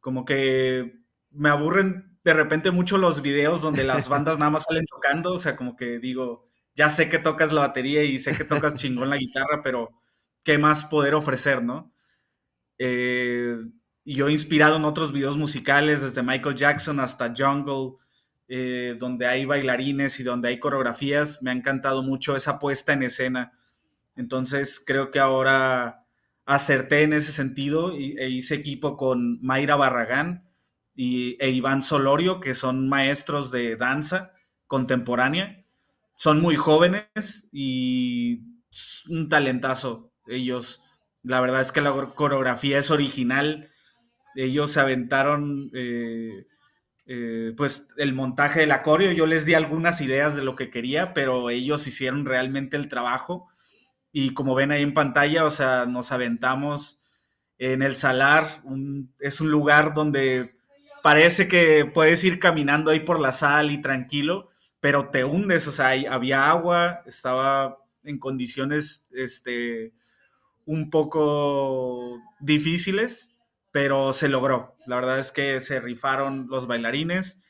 Como 0.00 0.24
que 0.24 1.00
me 1.30 1.50
aburren 1.50 2.18
de 2.24 2.34
repente 2.34 2.70
mucho 2.70 2.98
los 2.98 3.20
videos 3.22 3.60
donde 3.60 3.84
las 3.84 4.08
bandas 4.08 4.38
nada 4.38 4.50
más 4.50 4.64
salen 4.64 4.86
tocando, 4.86 5.34
o 5.34 5.38
sea, 5.38 5.56
como 5.56 5.76
que 5.76 5.98
digo, 5.98 6.48
ya 6.74 6.88
sé 6.88 7.10
que 7.10 7.18
tocas 7.18 7.52
la 7.52 7.60
batería 7.60 8.02
y 8.02 8.18
sé 8.18 8.34
que 8.34 8.44
tocas 8.44 8.74
chingón 8.76 9.10
la 9.10 9.18
guitarra, 9.18 9.60
pero 9.62 9.90
¿qué 10.42 10.56
más 10.58 10.84
poder 10.86 11.14
ofrecer, 11.14 11.62
no? 11.62 11.92
Eh, 12.78 13.56
y 14.02 14.14
yo 14.14 14.30
inspirado 14.30 14.76
en 14.76 14.86
otros 14.86 15.12
videos 15.12 15.36
musicales, 15.36 16.00
desde 16.00 16.22
Michael 16.22 16.56
Jackson 16.56 17.00
hasta 17.00 17.34
Jungle, 17.36 17.98
eh, 18.48 18.96
donde 18.98 19.26
hay 19.26 19.44
bailarines 19.44 20.18
y 20.20 20.22
donde 20.22 20.48
hay 20.48 20.58
coreografías, 20.58 21.42
me 21.42 21.50
ha 21.50 21.54
encantado 21.54 22.02
mucho 22.02 22.34
esa 22.34 22.58
puesta 22.58 22.94
en 22.94 23.02
escena. 23.02 23.59
Entonces 24.20 24.82
creo 24.84 25.10
que 25.10 25.18
ahora 25.18 26.04
acerté 26.44 27.02
en 27.02 27.14
ese 27.14 27.32
sentido 27.32 27.92
e 27.92 28.28
hice 28.28 28.54
equipo 28.54 28.98
con 28.98 29.40
Mayra 29.40 29.76
Barragán 29.76 30.44
y, 30.94 31.42
e 31.42 31.48
Iván 31.48 31.82
Solorio, 31.82 32.38
que 32.38 32.54
son 32.54 32.86
maestros 32.86 33.50
de 33.50 33.76
danza 33.76 34.32
contemporánea. 34.66 35.64
Son 36.16 36.42
muy 36.42 36.54
jóvenes 36.54 37.48
y 37.50 38.42
un 39.08 39.30
talentazo 39.30 40.12
ellos. 40.26 40.82
La 41.22 41.40
verdad 41.40 41.62
es 41.62 41.72
que 41.72 41.80
la 41.80 41.92
coreografía 42.14 42.78
es 42.78 42.90
original. 42.90 43.70
Ellos 44.34 44.72
se 44.72 44.80
aventaron 44.80 45.70
eh, 45.72 46.46
eh, 47.06 47.54
pues 47.56 47.88
el 47.96 48.12
montaje 48.12 48.60
del 48.60 48.72
acorio. 48.72 49.12
Yo 49.12 49.24
les 49.24 49.46
di 49.46 49.54
algunas 49.54 50.02
ideas 50.02 50.36
de 50.36 50.42
lo 50.42 50.56
que 50.56 50.68
quería, 50.68 51.14
pero 51.14 51.48
ellos 51.48 51.86
hicieron 51.86 52.26
realmente 52.26 52.76
el 52.76 52.88
trabajo 52.88 53.48
y 54.12 54.34
como 54.34 54.54
ven 54.54 54.72
ahí 54.72 54.82
en 54.82 54.94
pantalla, 54.94 55.44
o 55.44 55.50
sea, 55.50 55.86
nos 55.86 56.12
aventamos 56.12 57.00
en 57.58 57.82
el 57.82 57.94
salar, 57.94 58.62
es 59.18 59.40
un 59.40 59.50
lugar 59.50 59.94
donde 59.94 60.56
parece 61.02 61.46
que 61.46 61.84
puedes 61.84 62.24
ir 62.24 62.38
caminando 62.38 62.90
ahí 62.90 63.00
por 63.00 63.20
la 63.20 63.32
sal 63.32 63.70
y 63.70 63.80
tranquilo, 63.80 64.48
pero 64.80 65.10
te 65.10 65.24
hundes, 65.24 65.66
o 65.66 65.72
sea, 65.72 65.92
había 66.10 66.48
agua, 66.48 67.02
estaba 67.06 67.78
en 68.02 68.18
condiciones 68.18 69.06
este, 69.12 69.92
un 70.64 70.90
poco 70.90 72.18
difíciles, 72.40 73.36
pero 73.70 74.12
se 74.12 74.28
logró. 74.28 74.76
La 74.86 74.96
verdad 74.96 75.18
es 75.18 75.32
que 75.32 75.60
se 75.60 75.80
rifaron 75.80 76.46
los 76.48 76.66
bailarines, 76.66 77.40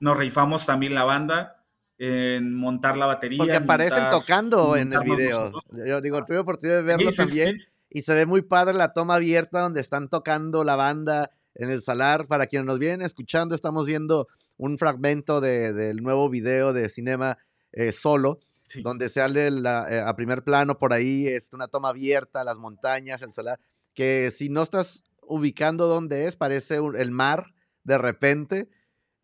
nos 0.00 0.16
rifamos 0.16 0.64
también 0.64 0.94
la 0.94 1.04
banda 1.04 1.57
en 1.98 2.54
montar 2.54 2.96
la 2.96 3.06
batería. 3.06 3.38
Porque 3.38 3.56
aparecen 3.56 4.10
tocando 4.10 4.76
en 4.76 4.92
el 4.92 5.00
video. 5.00 5.52
Yo 5.86 6.00
digo, 6.00 6.24
tuve 6.24 6.38
oportunidad 6.38 6.78
de 6.78 6.82
verlo 6.82 7.10
también 7.12 7.58
y 7.90 8.02
se 8.02 8.14
ve 8.14 8.26
muy 8.26 8.42
padre 8.42 8.74
la 8.74 8.92
toma 8.92 9.16
abierta 9.16 9.60
donde 9.60 9.80
están 9.80 10.08
tocando 10.08 10.64
la 10.64 10.76
banda 10.76 11.30
en 11.54 11.70
el 11.70 11.82
salar. 11.82 12.26
Para 12.26 12.46
quienes 12.46 12.66
nos 12.66 12.78
vienen 12.78 13.02
escuchando, 13.02 13.54
estamos 13.54 13.86
viendo 13.86 14.28
un 14.56 14.78
fragmento 14.78 15.40
de, 15.40 15.72
del 15.72 16.02
nuevo 16.02 16.28
video 16.28 16.72
de 16.72 16.88
Cinema 16.88 17.38
eh, 17.72 17.92
Solo, 17.92 18.40
donde 18.82 19.08
sale 19.08 19.50
la, 19.50 19.86
eh, 19.90 20.00
a 20.00 20.14
primer 20.14 20.42
plano 20.42 20.78
por 20.78 20.92
ahí, 20.92 21.26
es 21.26 21.52
una 21.52 21.68
toma 21.68 21.90
abierta, 21.90 22.44
las 22.44 22.58
montañas, 22.58 23.22
el 23.22 23.32
salar, 23.32 23.58
que 23.94 24.32
si 24.34 24.48
no 24.48 24.62
estás 24.62 25.04
ubicando 25.22 25.86
dónde 25.86 26.26
es, 26.26 26.36
parece 26.36 26.76
el 26.76 27.10
mar 27.10 27.54
de 27.84 27.98
repente 27.98 28.68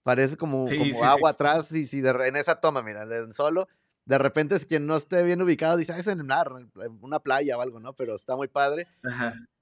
Parece 0.04 0.36
como, 0.36 0.66
como 0.66 1.04
agua 1.04 1.30
atrás 1.30 1.72
y 1.72 1.86
si 1.86 2.00
de, 2.00 2.10
en 2.10 2.36
esa 2.36 2.60
toma, 2.60 2.82
mira, 2.82 3.02
en 3.02 3.32
solo, 3.32 3.68
de 4.04 4.18
repente 4.18 4.54
es 4.54 4.66
quien 4.66 4.86
no 4.86 4.96
esté 4.96 5.22
bien 5.22 5.40
ubicado 5.40 5.76
dice, 5.76 5.92
ah, 5.92 5.98
es 5.98 6.06
en 6.06 6.20
el 6.20 6.26
mar, 6.26 6.52
una 7.00 7.20
playa 7.20 7.56
o 7.56 7.62
algo, 7.62 7.80
¿no? 7.80 7.94
Pero 7.94 8.14
está 8.14 8.36
muy 8.36 8.48
padre. 8.48 8.86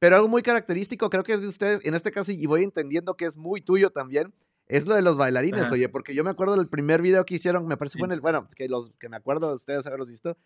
Pero 0.01 0.17
algo 0.17 0.29
muy 0.29 0.43
característico, 0.43 1.09
creo 1.11 1.23
que 1.23 1.35
es 1.35 1.41
de 1.41 1.47
ustedes, 1.47 1.85
en 1.85 1.95
este 1.95 2.11
caso, 2.11 2.33
y 2.33 2.45
voy 2.47 2.65
entendiendo 2.65 3.17
que 3.17 3.25
es 3.25 3.37
muy 3.37 3.61
tuyo 3.61 3.91
también, 3.91 4.35
es 4.67 4.87
lo 4.87 4.95
de 4.95 5.03
los 5.03 5.17
bailarines, 5.17 5.71
oye, 5.71 5.89
porque 5.89 6.15
yo 6.15 6.25
me 6.25 6.31
acuerdo 6.31 6.57
del 6.57 6.69
primer 6.69 7.03
video 7.03 7.25
que 7.25 7.35
hicieron, 7.35 7.67
me 7.67 7.77
parece 7.77 7.99
fue 7.99 8.07
en 8.07 8.13
el, 8.13 8.21
bueno, 8.21 8.49
que 8.57 8.69
los 8.69 8.91
que 8.99 9.09
me 9.09 9.17
acuerdo 9.17 9.49
de 9.49 9.55
ustedes 9.55 9.87
haberlos 9.87 10.09
visto, 10.09 10.37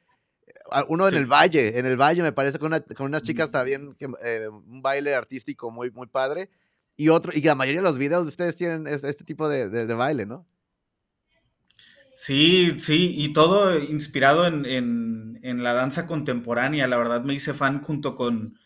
eh, 0.46 0.52
uno 0.88 1.08
en 1.08 1.14
el 1.14 1.26
valle, 1.26 1.78
en 1.78 1.86
el 1.86 1.96
valle 1.96 2.22
me 2.22 2.32
parece 2.32 2.58
con, 2.58 2.66
una, 2.66 2.80
con 2.80 3.06
unas 3.06 3.22
chicas 3.22 3.50
también, 3.50 3.96
eh, 4.22 4.48
un 4.48 4.82
baile 4.82 5.14
artístico 5.14 5.70
muy, 5.70 5.90
muy 5.90 6.06
padre. 6.06 6.50
Y, 6.96 7.10
otro, 7.10 7.32
y 7.34 7.42
la 7.42 7.54
mayoría 7.54 7.80
de 7.80 7.88
los 7.88 7.98
videos 7.98 8.24
de 8.24 8.30
ustedes 8.30 8.56
tienen 8.56 8.86
este, 8.86 9.12
tipo 9.24 9.48
de, 9.48 9.68
de, 9.68 9.94
baile, 9.94 10.24
¿no? 10.24 10.46
Sí, 12.14 12.78
sí, 12.78 13.14
y 13.16 13.34
todo 13.34 13.78
inspirado 13.78 14.46
en, 14.46 14.64
en, 14.64 15.38
en, 15.42 15.62
la 15.62 15.74
danza 15.74 16.06
contemporánea. 16.06 16.86
La 16.86 16.96
verdad 16.96 17.22
me 17.22 17.34
hice 17.34 17.52
fan 17.52 17.82
junto 17.82 18.16
con, 18.16 18.58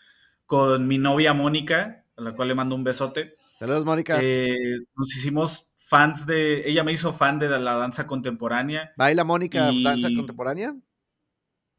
con 0.46 0.86
mi 0.86 0.98
novia 0.98 1.34
Mónica, 1.34 2.04
a 2.16 2.22
la 2.22 2.34
cual 2.34 2.48
le 2.48 2.54
mando 2.54 2.76
un 2.76 2.84
besote. 2.84 3.34
Saludos, 3.58 3.84
Mónica. 3.84 4.18
Eh, 4.22 4.78
nos 4.94 5.14
hicimos 5.16 5.70
fans 5.76 6.24
de, 6.24 6.68
ella 6.68 6.84
me 6.84 6.92
hizo 6.92 7.12
fan 7.12 7.40
de 7.40 7.48
la 7.48 7.74
danza 7.74 8.06
contemporánea. 8.06 8.92
¿Baila 8.96 9.24
Mónica 9.24 9.72
danza 9.82 10.08
contemporánea? 10.14 10.76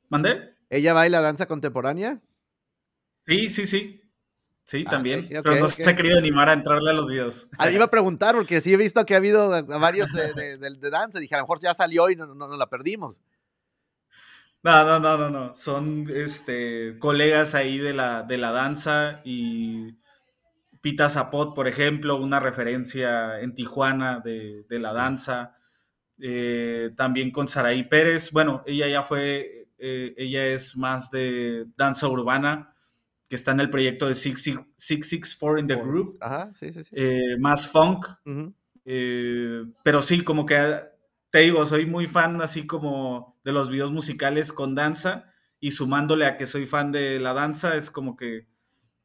¿Mandé? 0.10 0.56
¿Ella 0.70 0.94
baila 0.94 1.22
danza 1.22 1.46
contemporánea? 1.46 2.22
Sí, 3.22 3.50
sí, 3.50 3.66
sí. 3.66 4.01
Sí, 4.72 4.86
ah, 4.88 4.92
también. 4.92 5.28
pero 5.28 5.56
no 5.58 5.68
se 5.68 5.90
ha 5.90 5.94
querido 5.94 6.18
animar 6.18 6.48
a 6.48 6.54
entrarle 6.54 6.92
a 6.92 6.94
los 6.94 7.10
videos. 7.10 7.50
A 7.58 7.68
mí 7.68 7.76
iba 7.76 7.84
a 7.84 7.92
preguntar, 7.92 8.36
porque 8.36 8.62
sí 8.62 8.74
he 8.74 8.78
visto 8.78 9.06
que 9.06 9.16
ha 9.16 9.18
habido 9.18 9.50
varios 9.66 10.08
de, 10.14 10.58
de, 10.58 10.90
danza. 10.90 11.20
Dije, 11.20 11.36
a 11.36 11.40
lo 11.40 11.44
mejor 11.44 11.60
ya 11.60 11.74
salió 11.74 12.10
y 12.10 12.16
no, 12.16 12.34
no, 12.34 12.56
la 12.56 12.70
perdimos. 12.70 13.20
No, 14.64 14.86
no, 14.86 14.98
no, 14.98 15.18
no, 15.18 15.30
no. 15.30 15.56
Son 15.56 16.10
este, 16.10 16.98
colegas 17.00 17.54
ahí 17.54 17.80
de 17.80 17.94
la, 17.94 18.24
de 18.24 18.38
la 18.38 18.54
danza 18.54 19.20
y 19.26 19.98
Pita 20.80 21.10
Zapot, 21.10 21.54
por 21.54 21.68
ejemplo, 21.68 22.16
una 22.16 22.40
referencia 22.40 23.42
en 23.42 23.54
Tijuana 23.54 24.22
de, 24.24 24.64
de 24.70 24.80
la 24.80 24.94
danza. 24.94 25.54
Eh, 26.18 26.92
también 26.96 27.32
con 27.32 27.50
Saraí 27.50 27.84
Pérez. 27.84 28.32
Bueno, 28.32 28.64
ella 28.66 28.88
ya 28.88 29.04
fue 29.04 29.68
eh, 29.84 30.14
ella 30.16 30.46
es 30.46 30.78
más 30.78 31.10
de 31.10 31.66
danza 31.76 32.08
urbana, 32.08 32.72
que 33.32 33.36
está 33.36 33.52
en 33.52 33.62
el 33.62 33.70
proyecto 33.70 34.10
de 34.10 34.14
664 34.14 35.58
in 35.58 35.66
the 35.66 35.78
Group. 35.78 36.18
Ajá, 36.20 36.52
sí, 36.52 36.74
sí, 36.74 36.84
sí. 36.84 36.90
Eh, 36.92 37.38
más 37.40 37.70
funk. 37.70 38.06
Eh, 38.84 39.64
pero 39.86 40.02
sí, 40.02 40.22
como 40.22 40.46
que 40.46 40.82
te 41.30 41.40
digo, 41.40 41.66
soy 41.66 41.86
muy 41.86 42.08
fan 42.08 42.42
así 42.42 42.68
como 42.68 43.40
de 43.46 43.54
los 43.54 43.70
videos 43.70 43.94
musicales 43.94 44.52
con 44.52 44.76
danza 44.76 45.28
y 45.62 45.72
sumándole 45.72 46.26
a 46.26 46.36
que 46.36 46.46
soy 46.46 46.68
fan 46.68 46.92
de 46.92 47.22
la 47.22 47.32
danza, 47.32 47.76
es 47.78 47.90
como 47.90 48.18
que 48.18 48.48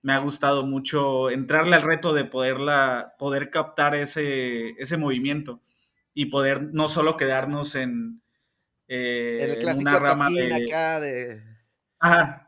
me 0.02 0.12
ha 0.12 0.18
gustado 0.18 0.66
mucho 0.66 1.30
entrarle 1.30 1.76
al 1.76 1.83
reto 1.83 2.12
de 2.12 2.25
poderla, 2.25 3.14
poder 3.21 3.50
captar 3.50 3.95
ese, 3.95 4.71
ese 4.71 4.97
movimiento 4.97 5.62
y 6.14 6.26
poder 6.26 6.75
no 6.75 6.88
solo 6.88 7.16
quedarnos 7.16 7.76
en, 7.76 8.23
eh, 8.88 9.56
en 9.61 9.78
una 9.78 10.00
rama 10.00 10.30
de, 10.30 10.52
acá 10.52 10.99
de... 10.99 11.45
Ajá, 12.00 12.46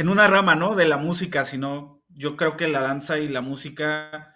en 0.00 0.08
una 0.08 0.28
rama, 0.28 0.56
¿no? 0.56 0.74
De 0.74 0.88
la 0.88 0.96
música, 0.96 1.44
sino 1.44 2.02
yo 2.08 2.34
creo 2.34 2.56
que 2.56 2.68
la 2.68 2.80
danza 2.80 3.18
y 3.18 3.28
la 3.28 3.42
música 3.42 4.34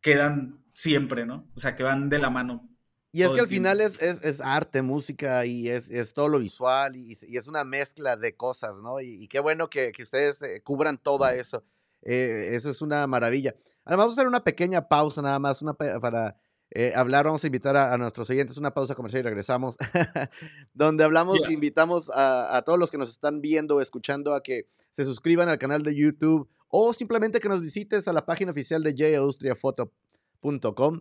quedan 0.00 0.64
siempre, 0.72 1.24
¿no? 1.24 1.48
O 1.54 1.60
sea, 1.60 1.76
que 1.76 1.84
van 1.84 2.08
de 2.10 2.18
la 2.18 2.28
mano. 2.28 2.68
Y 3.12 3.22
es 3.22 3.32
que 3.32 3.40
al 3.40 3.46
final 3.46 3.80
es, 3.80 4.02
es, 4.02 4.40
arte, 4.40 4.82
música 4.82 5.46
y 5.46 5.68
es, 5.68 5.88
es 5.88 6.12
todo 6.12 6.26
lo 6.26 6.40
visual 6.40 6.96
y, 6.96 7.16
y, 7.22 7.36
es 7.36 7.46
una 7.46 7.62
mezcla 7.62 8.16
de 8.16 8.34
cosas, 8.34 8.74
¿no? 8.82 9.00
Y, 9.00 9.28
qué 9.28 9.38
bueno 9.38 9.70
que, 9.70 9.92
que 9.92 10.02
ustedes 10.02 10.42
eh, 10.42 10.60
cubran 10.64 10.98
todo 10.98 11.28
eso. 11.28 11.62
Eh, 12.02 12.50
eso 12.54 12.68
es 12.68 12.82
una 12.82 13.06
maravilla. 13.06 13.54
Además, 13.84 14.06
vamos 14.06 14.18
a 14.18 14.20
hacer 14.20 14.28
una 14.28 14.42
pequeña 14.42 14.88
pausa 14.88 15.22
nada 15.22 15.38
más 15.38 15.62
una 15.62 15.74
para 15.74 16.36
eh, 16.74 16.92
hablar. 16.94 17.24
Vamos 17.24 17.42
a 17.44 17.46
invitar 17.46 17.76
a, 17.76 17.96
nuestros 17.96 18.28
oyentes 18.28 18.58
una 18.58 18.74
pausa 18.74 18.94
comercial 18.94 19.20
y 19.20 19.24
regresamos. 19.24 19.76
donde 20.74 21.04
hablamos, 21.04 21.38
invitamos 21.48 22.10
a, 22.10 22.56
a, 22.56 22.62
todos 22.62 22.78
los 22.78 22.90
que 22.90 22.98
nos 22.98 23.10
están 23.10 23.40
viendo 23.40 23.76
o 23.76 23.80
escuchando 23.80 24.34
a 24.34 24.42
que 24.42 24.66
se 24.90 25.04
suscriban 25.04 25.48
al 25.48 25.58
canal 25.58 25.82
de 25.82 25.94
YouTube 25.94 26.48
o 26.68 26.92
simplemente 26.92 27.40
que 27.40 27.48
nos 27.48 27.60
visites 27.60 28.06
a 28.08 28.12
la 28.12 28.26
página 28.26 28.50
oficial 28.50 28.82
de 28.82 28.94
jaustriafoto.com 29.14 31.00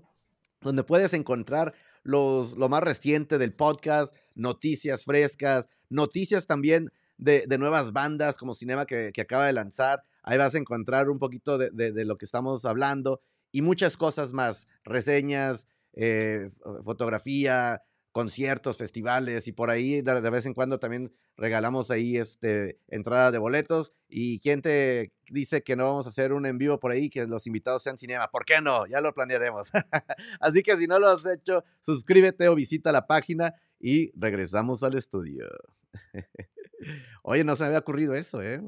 donde 0.63 0.83
puedes 0.83 1.13
encontrar 1.13 1.73
los, 2.03 2.57
lo 2.57 2.69
más 2.69 2.81
reciente 2.81 3.37
del 3.37 3.53
podcast, 3.53 4.15
noticias 4.35 5.03
frescas, 5.05 5.69
noticias 5.89 6.47
también 6.47 6.91
de, 7.17 7.45
de 7.47 7.57
nuevas 7.57 7.93
bandas 7.93 8.37
como 8.37 8.55
Cinema 8.55 8.85
que, 8.85 9.11
que, 9.13 9.21
acaba 9.21 9.45
de 9.45 9.53
lanzar. 9.53 10.03
Ahí 10.23 10.37
vas 10.37 10.55
a 10.55 10.57
encontrar 10.57 11.09
un 11.09 11.19
poquito 11.19 11.57
de, 11.57 11.69
de, 11.71 12.05
lo 12.05 12.17
que 12.17 12.25
estamos 12.25 12.65
hablando 12.65 13.21
y 13.53 13.61
muchas 13.61 13.95
cosas 13.95 14.33
más, 14.33 14.67
reseñas, 14.83 15.67
eh, 15.93 16.49
fotografía, 16.83 17.83
conciertos, 18.11 18.77
festivales 18.77 19.47
y 19.47 19.51
por 19.51 19.69
ahí 19.69 20.01
de, 20.01 20.29
vez 20.29 20.45
en 20.47 20.55
cuando 20.55 20.79
también 20.79 21.13
regalamos 21.37 21.91
ahí 21.91 22.17
este, 22.17 22.79
entrada 22.87 23.31
de 23.31 23.37
boletos. 23.37 23.93
¿Y 24.09 24.39
quién 24.39 24.63
te 24.63 25.13
dice 25.29 25.63
que 25.63 25.75
no 25.75 25.85
vamos 25.85 26.07
a 26.07 26.09
hacer 26.09 26.33
un 26.33 26.47
en 26.47 26.57
vivo 26.57 26.79
por 26.79 26.91
ahí, 26.91 27.09
que 27.11 27.27
los 27.27 27.45
invitados 27.45 27.83
sean 27.83 27.99
cinema? 27.99 28.27
¿Por 28.29 28.43
qué 28.43 28.59
no? 28.59 28.87
Ya 28.87 29.01
lo 29.01 29.13
planearemos. 29.13 29.69
Así 30.39 30.63
que 30.63 30.75
si 30.75 30.87
no 30.87 30.97
lo 30.97 31.09
has 31.09 31.25
hecho, 31.25 31.63
suscríbete 31.79 32.47
o 32.47 32.55
visita 32.55 32.91
la 32.91 33.05
página 33.05 33.53
y 33.79 34.11
regresamos 34.19 34.81
al 34.81 34.95
estudio. 34.95 35.47
Oye, 37.21 37.43
no 37.43 37.55
se 37.55 37.63
me 37.63 37.67
había 37.67 37.79
ocurrido 37.79 38.15
eso, 38.15 38.41
¿eh? 38.41 38.61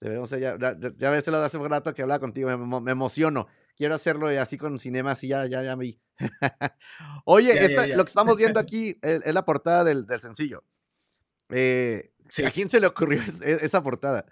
Debemos, 0.00 0.30
ya, 0.30 0.56
ya, 0.58 0.76
ya 0.96 1.10
ves, 1.10 1.26
hace 1.26 1.58
un 1.58 1.70
rato 1.70 1.94
que 1.94 2.02
hablaba 2.02 2.20
contigo, 2.20 2.56
me, 2.56 2.80
me 2.80 2.90
emociono 2.92 3.48
quiero 3.78 3.94
hacerlo 3.94 4.26
así 4.26 4.58
con 4.58 4.78
cinema, 4.78 5.12
así 5.12 5.28
ya, 5.28 5.46
ya, 5.46 5.62
ya 5.62 5.76
vi. 5.76 5.98
Oye, 7.24 7.54
lo 7.94 8.04
que 8.04 8.10
estamos 8.10 8.36
viendo 8.36 8.60
aquí 8.60 8.98
es, 9.00 9.32
la 9.32 9.44
portada 9.44 9.84
del, 9.84 10.04
sencillo. 10.20 10.64
Eh, 11.48 12.10
¿A 12.44 12.50
quién 12.50 12.68
se 12.68 12.80
le 12.80 12.88
ocurrió 12.88 13.22
esa 13.42 13.82
portada? 13.82 14.26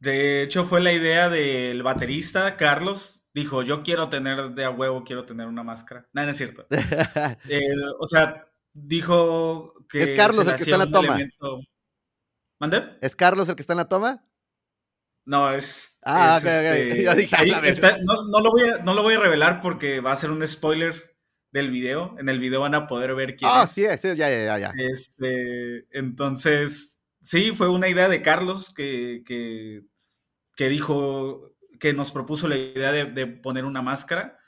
De 0.00 0.42
hecho, 0.42 0.64
fue 0.64 0.80
la 0.80 0.92
idea 0.92 1.28
del 1.28 1.82
baterista, 1.82 2.56
Carlos. 2.56 3.22
Dijo, 3.32 3.62
yo 3.62 3.82
quiero 3.82 4.08
tener 4.08 4.50
de 4.50 4.64
a 4.64 4.70
huevo, 4.70 5.04
quiero 5.04 5.24
tener 5.24 5.46
una 5.46 5.62
máscara. 5.62 6.08
No, 6.12 6.24
no 6.24 6.30
es 6.30 6.36
cierto. 6.36 6.66
Eh, 6.70 7.60
o 7.98 8.06
sea, 8.06 8.48
dijo 8.72 9.74
que... 9.88 10.02
Es 10.02 10.14
Carlos 10.14 10.46
el 10.46 10.56
que 10.56 10.62
está 10.62 10.74
en 10.74 10.78
la 10.78 10.90
toma. 10.90 11.18
¿Mande? 12.60 12.98
¿Es 13.00 13.16
Carlos 13.16 13.48
el 13.48 13.56
que 13.56 13.62
está 13.62 13.72
en 13.72 13.78
la 13.78 13.88
toma? 13.88 14.22
No, 15.26 15.52
es. 15.52 15.98
Ah, 16.02 16.38
este, 16.42 17.94
no, 18.04 18.40
lo 18.40 18.50
voy 18.50 18.68
a, 18.68 18.78
no 18.78 18.94
lo 18.94 19.02
voy 19.02 19.14
a 19.14 19.20
revelar 19.20 19.60
porque 19.62 20.00
va 20.00 20.12
a 20.12 20.16
ser 20.16 20.30
un 20.30 20.46
spoiler 20.46 21.16
del 21.50 21.70
video. 21.70 22.14
En 22.18 22.28
el 22.28 22.38
video 22.38 22.60
van 22.60 22.74
a 22.74 22.86
poder 22.86 23.14
ver 23.14 23.36
quién 23.36 23.50
ah, 23.52 23.66
sí, 23.66 23.86
sí, 24.00 24.08
ya, 24.16 24.28
ya, 24.28 24.58
ya. 24.58 24.72
Este, 24.76 25.86
entonces, 25.96 27.00
sí, 27.22 27.52
fue 27.52 27.70
una 27.70 27.88
idea 27.88 28.08
de 28.08 28.20
Carlos 28.20 28.72
que, 28.74 29.22
que, 29.24 30.68
dijo, 30.68 31.54
que 31.80 31.94
nos 31.94 32.12
propuso 32.12 32.48
la 32.48 32.56
idea 32.56 32.92
de, 32.92 33.26
poner 33.26 33.64
una 33.64 33.82
máscara. 33.82 34.38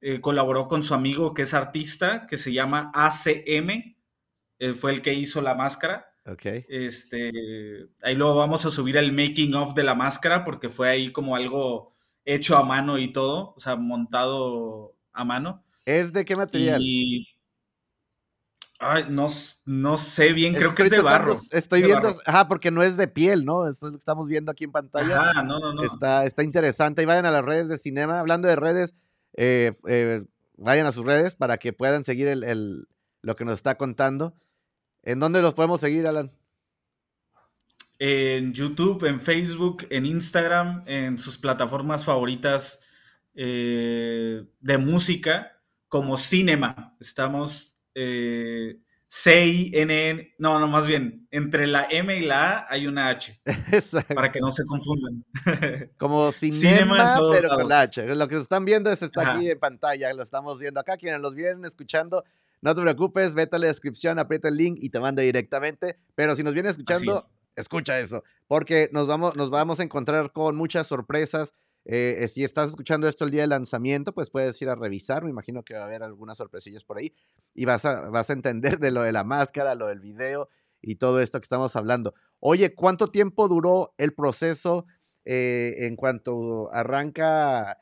Eh, 0.00 0.20
colaboró 0.20 0.68
con 0.68 0.82
su 0.82 0.94
amigo 0.94 1.34
que 1.34 1.42
es 1.42 1.52
artista, 1.52 2.26
que 2.26 2.38
se 2.38 2.52
llama 2.52 2.90
ACM. 2.94 3.96
Él 4.58 4.74
fue 4.74 4.92
el 4.92 5.02
que 5.02 5.12
hizo 5.12 5.42
la 5.42 5.54
máscara. 5.54 6.06
Ok. 6.26 6.44
Este, 6.68 7.30
ahí 8.02 8.14
luego 8.14 8.34
vamos 8.34 8.64
a 8.66 8.70
subir 8.70 8.96
el 8.96 9.12
making 9.12 9.54
of 9.54 9.74
de 9.74 9.84
la 9.84 9.94
máscara 9.94 10.44
porque 10.44 10.68
fue 10.68 10.88
ahí 10.88 11.12
como 11.12 11.36
algo 11.36 11.90
hecho 12.24 12.56
a 12.56 12.64
mano 12.64 12.98
y 12.98 13.12
todo, 13.12 13.54
o 13.56 13.60
sea, 13.60 13.76
montado 13.76 14.96
a 15.12 15.24
mano. 15.24 15.64
¿Es 15.84 16.12
de 16.12 16.24
qué 16.24 16.34
material? 16.34 16.82
Ay, 18.78 19.06
no, 19.08 19.28
no 19.64 19.96
sé 19.96 20.32
bien, 20.32 20.52
creo 20.52 20.74
que 20.74 20.82
es 20.82 20.90
de 20.90 21.00
barro. 21.00 21.36
Estoy 21.50 21.82
viendo, 21.82 22.14
ajá, 22.26 22.46
porque 22.48 22.70
no 22.70 22.82
es 22.82 22.96
de 22.96 23.08
piel, 23.08 23.44
¿no? 23.44 23.68
Esto 23.70 23.86
es 23.86 23.92
lo 23.92 23.98
que 23.98 24.02
estamos 24.02 24.28
viendo 24.28 24.50
aquí 24.50 24.64
en 24.64 24.72
pantalla. 24.72 25.30
Ajá, 25.30 25.42
no, 25.42 25.60
no, 25.60 25.72
no. 25.72 25.82
Está, 25.84 26.26
está 26.26 26.42
interesante. 26.42 27.02
Y 27.02 27.06
vayan 27.06 27.24
a 27.24 27.30
las 27.30 27.44
redes 27.44 27.68
de 27.68 27.78
cinema. 27.78 28.20
Hablando 28.20 28.48
de 28.48 28.56
redes, 28.56 28.94
eh, 29.34 29.72
eh, 29.86 30.24
vayan 30.56 30.86
a 30.86 30.92
sus 30.92 31.06
redes 31.06 31.34
para 31.34 31.56
que 31.56 31.72
puedan 31.72 32.04
seguir 32.04 32.28
el, 32.28 32.86
lo 33.22 33.36
que 33.36 33.44
nos 33.46 33.54
está 33.54 33.76
contando. 33.76 34.34
¿En 35.06 35.20
dónde 35.20 35.40
los 35.40 35.54
podemos 35.54 35.80
seguir, 35.80 36.04
Alan? 36.04 36.32
En 38.00 38.52
YouTube, 38.52 39.04
en 39.04 39.20
Facebook, 39.20 39.86
en 39.88 40.04
Instagram, 40.04 40.82
en 40.84 41.16
sus 41.18 41.38
plataformas 41.38 42.04
favoritas 42.04 42.80
eh, 43.32 44.44
de 44.58 44.78
música, 44.78 45.62
como 45.86 46.16
Cinema. 46.16 46.96
Estamos 46.98 47.80
eh, 47.94 48.80
C-I-N-N, 49.06 50.34
no, 50.38 50.58
no, 50.58 50.66
más 50.66 50.88
bien, 50.88 51.28
entre 51.30 51.68
la 51.68 51.86
M 51.88 52.14
y 52.16 52.22
la 52.22 52.50
A 52.50 52.66
hay 52.68 52.88
una 52.88 53.08
H. 53.08 53.40
Exacto. 53.70 54.12
Para 54.12 54.32
que 54.32 54.40
no 54.40 54.50
se 54.50 54.64
confundan. 54.64 55.24
Como 55.98 56.32
cinema, 56.32 57.20
pero 57.30 57.50
con 57.50 57.68
la 57.68 57.82
H. 57.82 58.12
Lo 58.16 58.26
que 58.26 58.38
están 58.38 58.64
viendo 58.64 58.90
es 58.90 59.02
está 59.02 59.34
aquí 59.34 59.52
en 59.52 59.58
pantalla, 59.60 60.12
lo 60.12 60.24
estamos 60.24 60.58
viendo 60.58 60.80
acá. 60.80 60.96
Quienes 60.96 61.20
los 61.20 61.36
vienen 61.36 61.64
escuchando, 61.64 62.24
no 62.62 62.74
te 62.74 62.82
preocupes, 62.82 63.34
vete 63.34 63.56
a 63.56 63.58
la 63.58 63.66
descripción, 63.66 64.18
aprieta 64.18 64.48
el 64.48 64.56
link 64.56 64.78
y 64.80 64.90
te 64.90 65.00
manda 65.00 65.22
directamente. 65.22 65.98
Pero 66.14 66.34
si 66.34 66.42
nos 66.42 66.54
viene 66.54 66.68
escuchando, 66.68 67.22
escucha 67.54 67.98
eso, 67.98 68.22
porque 68.46 68.88
nos 68.92 69.06
vamos, 69.06 69.36
nos 69.36 69.50
vamos 69.50 69.80
a 69.80 69.82
encontrar 69.82 70.32
con 70.32 70.56
muchas 70.56 70.86
sorpresas. 70.86 71.52
Eh, 71.84 72.24
eh, 72.24 72.28
si 72.28 72.42
estás 72.42 72.70
escuchando 72.70 73.08
esto 73.08 73.24
el 73.24 73.30
día 73.30 73.42
de 73.42 73.46
lanzamiento, 73.46 74.12
pues 74.12 74.30
puedes 74.30 74.60
ir 74.60 74.68
a 74.68 74.74
revisar. 74.74 75.22
Me 75.24 75.30
imagino 75.30 75.62
que 75.62 75.74
va 75.74 75.82
a 75.82 75.86
haber 75.86 76.02
algunas 76.02 76.38
sorpresillas 76.38 76.84
por 76.84 76.98
ahí 76.98 77.14
y 77.54 77.64
vas 77.64 77.84
a, 77.84 78.08
vas 78.08 78.30
a 78.30 78.32
entender 78.32 78.78
de 78.78 78.90
lo 78.90 79.02
de 79.02 79.12
la 79.12 79.22
máscara, 79.22 79.74
lo 79.74 79.86
del 79.86 80.00
video 80.00 80.48
y 80.82 80.96
todo 80.96 81.20
esto 81.20 81.38
que 81.38 81.44
estamos 81.44 81.76
hablando. 81.76 82.14
Oye, 82.40 82.74
¿cuánto 82.74 83.08
tiempo 83.08 83.48
duró 83.48 83.94
el 83.98 84.14
proceso 84.14 84.86
eh, 85.24 85.86
en 85.86 85.96
cuanto 85.96 86.72
arranca 86.72 87.78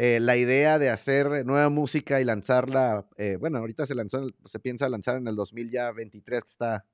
eh, 0.00 0.20
la 0.20 0.36
idea 0.36 0.78
de 0.78 0.90
hacer 0.90 1.44
nueva 1.44 1.70
música 1.70 2.20
y 2.20 2.24
lanzarla, 2.24 3.04
eh, 3.16 3.36
bueno, 3.36 3.58
ahorita 3.58 3.84
se 3.84 3.96
lanzó, 3.96 4.28
se 4.44 4.60
piensa 4.60 4.88
lanzar 4.88 5.16
en 5.16 5.26
el 5.26 5.34
2023, 5.34 6.44
que 6.44 6.50
está 6.50 6.84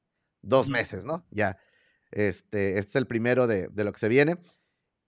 dos 0.40 0.70
meses, 0.70 1.04
¿no? 1.04 1.26
Ya, 1.30 1.58
este, 2.12 2.78
este 2.78 2.90
es 2.92 2.96
el 2.96 3.06
primero 3.06 3.46
de, 3.46 3.68
lo 3.74 3.92
que 3.92 3.98
se 3.98 4.08
viene. 4.08 4.38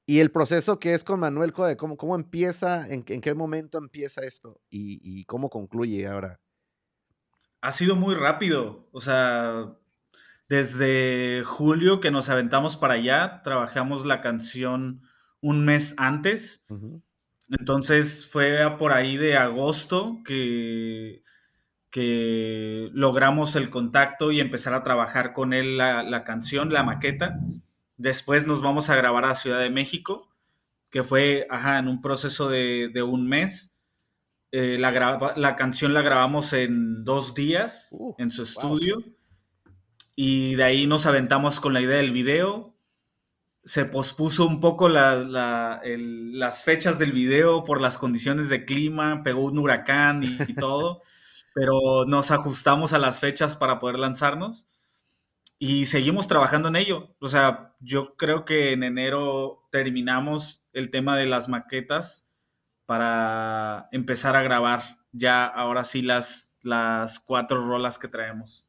Y 0.04 0.20
el 0.20 0.30
proceso 0.30 0.78
que 0.78 0.92
es 0.92 1.04
con 1.04 1.20
Manuel 1.20 1.54
Code, 1.54 1.78
¿cómo, 1.78 1.96
cómo 1.96 2.16
empieza, 2.16 2.86
en, 2.86 3.02
qué 3.02 3.32
momento 3.32 3.78
empieza 3.78 4.20
esto 4.20 4.60
y, 4.68 5.24
cómo 5.24 5.48
concluye 5.48 6.06
ahora? 6.06 6.38
Ha 7.62 7.72
sido 7.72 7.96
muy 7.96 8.14
rápido, 8.14 8.90
o 8.92 9.00
sea, 9.00 9.74
desde 10.50 11.44
julio 11.46 12.00
que 12.00 12.10
nos 12.10 12.28
aventamos 12.28 12.76
para 12.76 12.92
allá, 12.92 13.40
trabajamos 13.42 14.04
la 14.04 14.20
canción 14.20 15.00
un 15.40 15.64
mes 15.64 15.94
antes. 15.96 16.62
Entonces 17.48 18.26
fue 18.26 18.76
por 18.78 18.92
ahí 18.92 19.16
de 19.16 19.36
agosto 19.36 20.20
que, 20.24 21.22
que 21.90 22.90
logramos 22.92 23.56
el 23.56 23.70
contacto 23.70 24.30
y 24.30 24.40
empezar 24.40 24.74
a 24.74 24.82
trabajar 24.82 25.32
con 25.32 25.54
él 25.54 25.78
la, 25.78 26.24
canción, 26.24 26.70
la 26.70 26.82
maqueta. 26.82 27.40
Después 27.96 28.46
nos 28.46 28.60
vamos 28.60 28.90
a 28.90 28.96
grabar 28.96 29.24
a 29.24 29.34
Ciudad 29.34 29.60
de 29.60 29.70
México, 29.70 30.28
que 30.90 31.02
fue 31.02 31.46
en 31.50 31.88
un 31.88 32.02
proceso 32.02 32.50
de, 32.50 33.02
un 33.02 33.26
mes. 33.26 33.74
Eh, 34.52 34.76
la, 34.78 35.34
la, 35.36 35.56
canción 35.56 35.94
la 35.94 36.02
grabamos 36.02 36.52
en 36.52 37.02
dos 37.04 37.34
días 37.34 37.90
en 38.18 38.30
su 38.30 38.42
estudio. 38.42 38.98
y 40.16 40.54
de 40.54 40.64
ahí 40.64 40.86
nos 40.86 41.06
aventamos 41.06 41.60
con 41.60 41.72
la 41.72 41.80
idea 41.80 41.96
del 41.96 42.12
video. 42.12 42.75
Se 43.66 43.84
pospuso 43.84 44.46
un 44.46 44.60
poco 44.60 44.88
las 44.88 46.64
fechas 46.64 46.98
del 46.98 47.12
video 47.12 47.64
por 47.64 47.80
las 47.82 47.98
condiciones 47.98 48.48
de 48.48 48.64
clima, 48.64 49.22
pegó 49.22 49.42
un 49.44 49.58
huracán 49.58 50.22
y, 50.22 50.38
y 50.48 50.54
todo, 50.54 51.02
pero 51.54 52.06
nos 52.06 52.30
ajustamos 52.30 52.94
a 52.94 52.98
las 52.98 53.20
fechas 53.20 53.56
para 53.56 53.78
poder 53.78 53.98
lanzarnos 53.98 54.66
y 55.58 55.86
seguimos 55.86 56.28
trabajando 56.28 56.68
en 56.68 56.76
ello. 56.76 57.14
O 57.20 57.28
sea, 57.28 57.74
yo 57.80 58.16
creo 58.16 58.44
que 58.44 58.72
en 58.72 58.82
enero 58.82 59.66
terminamos 59.70 60.62
el 60.72 60.90
tema 60.90 61.16
de 61.16 61.26
las 61.26 61.48
maquetas 61.48 62.26
para 62.86 63.88
empezar 63.92 64.36
a 64.36 64.42
grabar 64.42 64.82
ya 65.12 65.44
ahora 65.46 65.84
sí 65.84 66.02
las, 66.02 66.56
las 66.62 67.20
cuatro 67.20 67.66
rolas 67.66 67.98
que 67.98 68.08
traemos. 68.08 68.65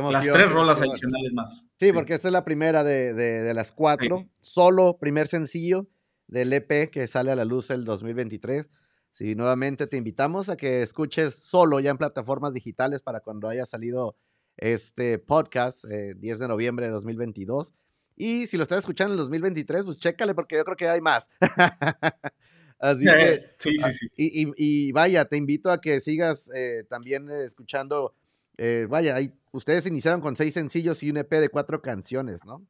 Las 0.00 0.26
tres 0.26 0.52
rolas 0.52 0.80
adicionales 0.80 1.32
más. 1.32 1.66
Sí, 1.78 1.92
porque 1.92 2.14
esta 2.14 2.28
es 2.28 2.32
la 2.32 2.44
primera 2.44 2.84
de, 2.84 3.52
las 3.54 3.72
cuatro. 3.72 4.28
Solo 4.40 4.98
primer 4.98 5.28
sencillo 5.28 5.88
del 6.26 6.52
EP 6.52 6.90
que 6.90 7.06
sale 7.06 7.30
a 7.30 7.36
la 7.36 7.44
luz 7.44 7.70
el 7.70 7.84
2023. 7.84 8.70
Sí, 9.12 9.34
nuevamente 9.36 9.86
te 9.86 9.96
invitamos 9.96 10.48
a 10.48 10.56
que 10.56 10.82
escuches 10.82 11.34
solo 11.36 11.78
ya 11.78 11.90
en 11.90 11.98
plataformas 11.98 12.52
digitales 12.52 13.00
para 13.00 13.20
cuando 13.20 13.48
haya 13.48 13.64
salido 13.64 14.16
este 14.56 15.18
podcast, 15.18 15.84
10 15.84 16.16
eh, 16.36 16.38
de 16.38 16.48
noviembre 16.48 16.86
de 16.86 16.92
2022. 16.92 17.72
Y 18.16 18.46
si 18.46 18.56
lo 18.56 18.62
estás 18.62 18.80
escuchando 18.80 19.14
en 19.14 19.18
el 19.18 19.24
2023, 19.24 19.84
pues 19.84 19.98
chécale 19.98 20.34
porque 20.34 20.56
yo 20.56 20.64
creo 20.64 20.76
que 20.76 20.88
hay 20.88 21.00
más. 21.00 21.28
Así 22.78 23.04
que, 23.04 23.54
sí, 23.58 23.76
sí, 23.76 23.92
sí. 23.92 24.14
Y, 24.16 24.52
y, 24.56 24.92
vaya, 24.92 25.24
te 25.24 25.36
invito 25.36 25.70
a 25.70 25.80
que 25.80 26.00
sigas 26.00 26.50
eh, 26.54 26.84
también 26.88 27.30
escuchando. 27.30 28.14
Eh, 28.56 28.86
vaya, 28.88 29.16
ustedes 29.54 29.86
iniciaron 29.86 30.20
con 30.20 30.36
seis 30.36 30.54
sencillos 30.54 31.02
y 31.02 31.10
un 31.10 31.16
EP 31.16 31.30
de 31.30 31.48
cuatro 31.48 31.80
canciones, 31.80 32.44
¿no? 32.44 32.66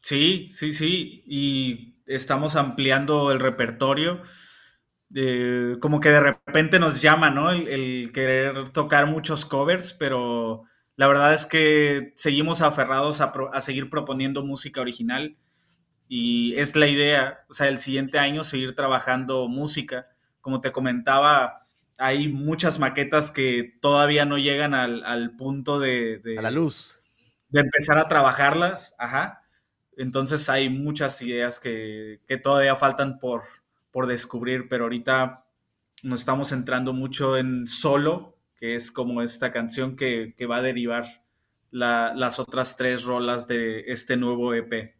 Sí, 0.00 0.48
sí, 0.50 0.72
sí. 0.72 1.22
Y 1.26 1.96
estamos 2.06 2.56
ampliando 2.56 3.30
el 3.32 3.40
repertorio 3.40 4.22
como 5.80 6.00
que 6.00 6.10
de 6.10 6.20
repente 6.20 6.78
nos 6.78 7.00
llama, 7.00 7.30
¿no? 7.30 7.50
El, 7.50 8.12
querer 8.12 8.68
tocar 8.70 9.06
muchos 9.06 9.44
covers, 9.46 9.92
pero 9.94 10.64
la 10.96 11.06
verdad 11.06 11.32
es 11.32 11.46
que 11.46 12.12
seguimos 12.14 12.60
aferrados 12.60 13.20
a, 13.20 13.60
seguir 13.60 13.88
proponiendo 13.88 14.44
música 14.44 14.80
original 14.80 15.36
y 16.08 16.54
es 16.56 16.76
la 16.76 16.88
idea, 16.88 17.44
o 17.48 17.54
sea, 17.54 17.68
el 17.68 17.78
siguiente 17.78 18.18
año 18.18 18.44
seguir 18.44 18.74
trabajando 18.74 19.48
música. 19.48 20.08
Como 20.40 20.60
te 20.60 20.72
comentaba, 20.72 21.58
hay 21.98 22.28
muchas 22.28 22.78
maquetas 22.78 23.30
que 23.30 23.76
todavía 23.80 24.24
no 24.24 24.38
llegan 24.38 24.74
al, 24.74 25.36
punto 25.36 25.78
de, 25.78 26.22
A 26.38 26.42
la 26.42 26.50
luz. 26.50 26.96
De 27.48 27.60
empezar 27.60 27.98
a 27.98 28.08
trabajarlas, 28.08 28.94
ajá. 28.98 29.42
Entonces 29.96 30.48
hay 30.48 30.70
muchas 30.70 31.20
ideas 31.22 31.58
que 31.58 32.20
todavía 32.42 32.76
faltan 32.76 33.18
por, 33.18 33.42
por 33.90 34.06
descubrir, 34.06 34.68
pero 34.68 34.84
ahorita 34.84 35.44
nos 36.02 36.20
estamos 36.20 36.48
centrando 36.48 36.92
mucho 36.92 37.36
en 37.36 37.66
solo, 37.66 38.36
que 38.56 38.74
es 38.74 38.90
como 38.90 39.22
esta 39.22 39.52
canción 39.52 39.96
que, 39.96 40.34
va 40.48 40.58
a 40.58 40.62
derivar 40.62 41.04
las 41.70 42.38
otras 42.38 42.76
tres 42.76 43.04
rolas 43.04 43.46
de 43.46 43.80
este 43.88 44.16
nuevo 44.16 44.54
EP. 44.54 44.94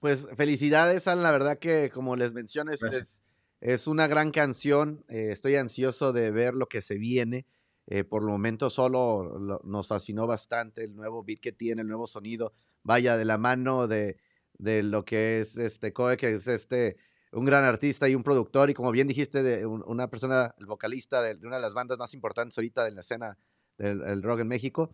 Pues 0.00 0.26
felicidades, 0.36 1.06
Alan, 1.06 1.22
la 1.22 1.30
verdad 1.30 1.58
que 1.58 1.90
como 1.90 2.16
les 2.16 2.32
mencioné, 2.32 2.74
es, 2.74 3.20
es, 3.60 3.86
una 3.86 4.06
gran 4.06 4.30
canción, 4.30 5.04
eh, 5.08 5.28
estoy 5.30 5.56
ansioso 5.56 6.12
de 6.12 6.30
ver 6.30 6.54
lo 6.54 6.66
que 6.66 6.82
se 6.82 6.96
viene. 6.96 7.46
Eh, 7.86 8.04
por 8.04 8.22
el 8.22 8.28
momento 8.28 8.70
solo 8.70 9.60
nos 9.64 9.88
fascinó 9.88 10.26
bastante 10.26 10.84
el 10.84 10.94
nuevo 10.94 11.24
beat 11.24 11.40
que 11.40 11.52
tiene, 11.52 11.82
el 11.82 11.88
nuevo 11.88 12.06
sonido, 12.06 12.52
vaya 12.84 13.16
de 13.16 13.24
la 13.24 13.36
mano 13.36 13.88
de, 13.88 14.16
de 14.58 14.82
lo 14.82 15.04
que 15.04 15.40
es 15.40 15.56
este 15.56 15.92
Coe, 15.92 16.16
que 16.16 16.30
es 16.30 16.46
este 16.46 16.96
un 17.32 17.44
gran 17.44 17.64
artista 17.64 18.08
y 18.08 18.14
un 18.14 18.22
productor, 18.22 18.70
y 18.70 18.74
como 18.74 18.90
bien 18.90 19.06
dijiste, 19.06 19.42
de 19.42 19.66
una 19.66 20.08
persona, 20.08 20.54
el 20.58 20.66
vocalista 20.66 21.22
de, 21.22 21.34
una 21.46 21.56
de 21.56 21.62
las 21.62 21.74
bandas 21.74 21.98
más 21.98 22.12
importantes 22.12 22.58
ahorita 22.58 22.88
en 22.88 22.96
la 22.96 23.02
escena 23.02 23.38
del 23.78 24.22
rock 24.22 24.40
en 24.40 24.48
México. 24.48 24.90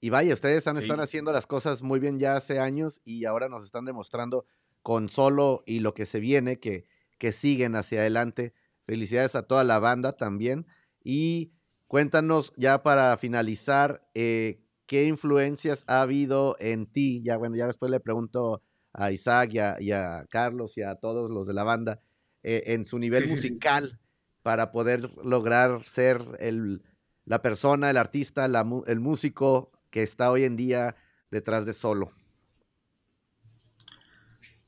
Y 0.00 0.10
vaya, 0.10 0.34
ustedes 0.34 0.66
han, 0.66 0.76
están 0.78 1.00
haciendo 1.00 1.32
las 1.32 1.46
cosas 1.46 1.82
muy 1.82 2.00
bien 2.00 2.18
ya 2.18 2.34
hace 2.34 2.58
años 2.58 3.00
y 3.04 3.24
ahora 3.24 3.48
nos 3.48 3.64
están 3.64 3.84
demostrando 3.84 4.46
con 4.82 5.08
solo 5.08 5.62
y 5.66 5.80
lo 5.80 5.94
que 5.94 6.06
se 6.06 6.20
viene 6.20 6.58
que, 6.58 6.86
que 7.20 7.30
siguen 7.30 7.76
hacia 7.76 8.00
adelante. 8.00 8.54
Felicidades 8.86 9.36
a 9.36 9.44
toda 9.44 9.62
la 9.62 9.78
banda 9.78 10.16
también. 10.16 10.66
Y 11.04 11.52
cuéntanos 11.86 12.52
ya 12.56 12.82
para 12.82 13.16
finalizar, 13.18 14.08
eh, 14.14 14.64
¿qué 14.86 15.04
influencias 15.04 15.84
ha 15.86 16.00
habido 16.00 16.56
en 16.58 16.86
ti? 16.86 17.22
Ya 17.22 17.36
bueno, 17.36 17.54
ya 17.56 17.66
después 17.66 17.92
le 17.92 18.00
pregunto 18.00 18.62
a 18.92 19.12
Isaac 19.12 19.52
y 19.52 19.92
a, 19.92 20.26
Carlos 20.30 20.76
y 20.78 20.82
a 20.82 20.96
todos 20.96 21.30
los 21.30 21.46
de 21.46 21.54
la 21.54 21.62
banda 21.62 22.00
eh, 22.42 22.64
en 22.68 22.84
su 22.84 22.98
nivel 22.98 23.28
musical 23.28 24.00
para 24.42 24.72
poder 24.72 25.10
lograr 25.22 25.86
ser 25.86 26.22
el, 26.40 26.82
la 27.26 27.42
persona, 27.42 27.90
el 27.90 27.98
artista, 27.98 28.46
el 28.46 29.00
músico 29.00 29.70
que 29.90 30.02
está 30.02 30.30
hoy 30.30 30.44
en 30.44 30.56
día 30.56 30.96
detrás 31.30 31.66
de 31.66 31.74
solo? 31.74 32.12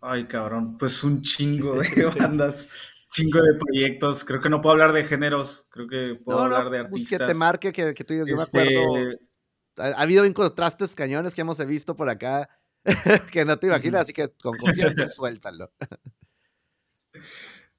Ay, 0.03 0.27
cabrón, 0.27 0.77
pues 0.77 1.03
un 1.05 1.23
chingo 1.23 1.81
de 1.81 2.05
bandas, 2.19 2.69
chingo 3.11 3.41
de 3.41 3.55
proyectos. 3.55 4.25
Creo 4.25 4.41
que 4.41 4.51
no 4.51 4.61
puedo 4.61 4.73
hablar 4.73 4.93
de 4.93 5.05
géneros, 5.05 5.69
creo 5.71 5.89
que 5.89 6.21
puedo 6.23 6.41
hablar 6.41 6.71
de 6.71 6.81
pues, 6.81 7.03
artistas. 7.03 7.21
que 7.21 7.27
te 7.27 7.35
marque, 7.35 7.73
que, 7.73 8.05
tú 8.05 8.13
digas, 8.13 8.29
yo 8.29 8.35
me 8.37 8.43
acuerdo. 8.43 8.99
Este 8.99 9.33
ha, 9.77 9.87
ha, 9.87 10.03
habido 10.03 10.35
contrastes 10.35 10.95
cañones 10.95 11.35
que 11.35 11.41
hemos 11.41 11.65
visto 11.65 11.97
por 11.97 12.09
acá 12.09 12.49
que 13.33 13.45
no 13.45 13.57
te 13.59 13.69
imaginas, 13.69 14.03
así 14.03 14.13
que 14.13 14.29
con 14.43 14.57
confianza 14.57 15.07
suéltalo. 15.07 15.71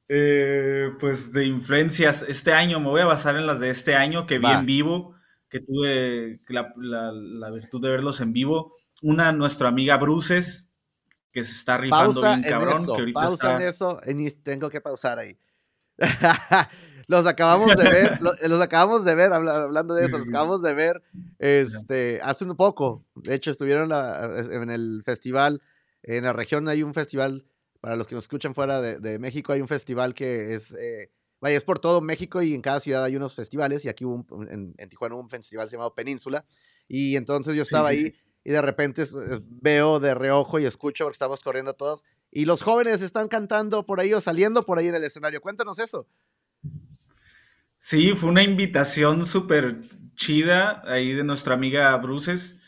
Eh, 0.08 0.92
pues 1.00 1.32
de 1.32 1.46
influencias, 1.46 2.26
este 2.28 2.54
año 2.54 2.80
me 2.80 2.90
voy 2.90 3.02
a 3.02 3.06
basar 3.06 3.36
en 3.36 3.48
las 3.48 3.60
de 3.60 3.70
este 3.70 3.96
año 3.96 4.26
que 4.26 4.40
vi 4.40 4.48
en 4.48 4.66
vivo, 4.66 5.16
que 5.50 5.60
tuve 5.60 6.40
la, 6.48 7.52
virtud 7.52 7.82
de 7.82 7.90
verlos 7.90 8.22
en 8.22 8.34
vivo. 8.34 8.72
Una, 9.02 9.32
nuestra 9.32 9.70
amiga 9.70 9.98
Bruces, 9.98 10.73
que 11.34 11.44
se 11.44 11.54
está 11.54 11.78
rifando 11.78 12.22
bien 12.22 12.44
cabrón. 12.44 12.86
que 12.96 13.12
pausa 13.12 13.56
en 13.56 13.64
eso, 13.64 14.00
tengo 14.44 14.70
que 14.70 14.80
pausar 14.80 15.18
ahí. 15.20 15.38
los 17.08 17.26
acabamos 17.26 17.76
de 17.76 17.90
ver, 17.90 18.20
los, 18.22 18.62
acabamos 18.62 19.04
de 19.04 19.16
ver, 19.16 19.34
hablando 19.34 19.96
de 19.96 20.06
eso, 20.06 20.20
los 20.20 20.30
acabamos 20.30 20.62
de 20.62 20.74
ver 20.74 21.02
este, 21.40 22.20
hace 22.24 22.46
un 22.46 22.56
poco. 22.56 23.04
De 23.16 23.34
hecho, 23.34 23.50
estuvieron 23.50 23.92
en 23.92 24.70
el 24.70 25.02
festival, 25.04 25.62
en 26.04 26.24
la 26.24 26.34
región 26.34 26.68
hay 26.70 26.84
un 26.84 26.94
festival, 26.94 27.46
para 27.82 27.96
los 27.96 28.08
que 28.08 28.16
nos 28.16 28.26
escuchan 28.26 28.54
fuera 28.54 28.80
de, 28.82 29.20
México, 29.20 29.54
hay 29.54 29.62
un 29.62 29.68
festival 29.68 30.14
que 30.14 30.54
es, 30.54 30.72
eh, 30.74 31.12
vaya, 31.42 31.58
es 31.58 31.64
por 31.64 31.80
todo 31.80 32.00
México 32.00 32.44
y 32.44 32.54
en 32.54 32.62
cada 32.62 32.80
ciudad 32.80 33.04
hay 33.04 33.16
unos 33.16 33.34
festivales 33.34 33.84
y 33.86 33.90
aquí 33.90 34.06
hubo 34.06 34.24
en, 34.50 34.76
Tijuana 34.88 35.16
hubo 35.16 35.24
un 35.24 35.30
festival 35.30 35.68
llamado 35.68 35.96
Península 35.96 36.46
y 36.88 37.16
entonces 37.16 37.56
yo 37.56 37.64
estaba 37.64 37.90
ahí 37.90 38.14
y 38.44 38.52
de 38.52 38.62
repente 38.62 39.06
veo 39.62 40.00
de 40.00 40.14
reojo 40.14 40.60
y 40.60 40.66
escucho 40.66 41.06
porque 41.06 41.16
estamos 41.16 41.42
corriendo 41.42 41.74
todos 41.74 42.04
y 42.32 42.46
los 42.46 42.64
jóvenes 42.64 43.02
están 43.02 43.28
cantando 43.28 43.86
por 43.86 44.00
ahí 44.00 44.14
o 44.14 44.20
saliendo 44.20 44.64
por 44.64 44.80
ahí 44.80 44.88
en 44.88 44.96
el 44.96 45.04
escenario. 45.04 45.40
Cuéntanos 45.40 45.78
eso. 45.80 46.08
Sí, 47.78 48.14
fue 48.14 48.30
una 48.30 48.44
invitación 48.44 49.26
súper 49.26 49.82
chida 50.16 50.82
ahí 50.86 51.14
de 51.14 51.24
nuestra 51.24 51.54
amiga 51.54 51.96
Bruces. 51.98 52.60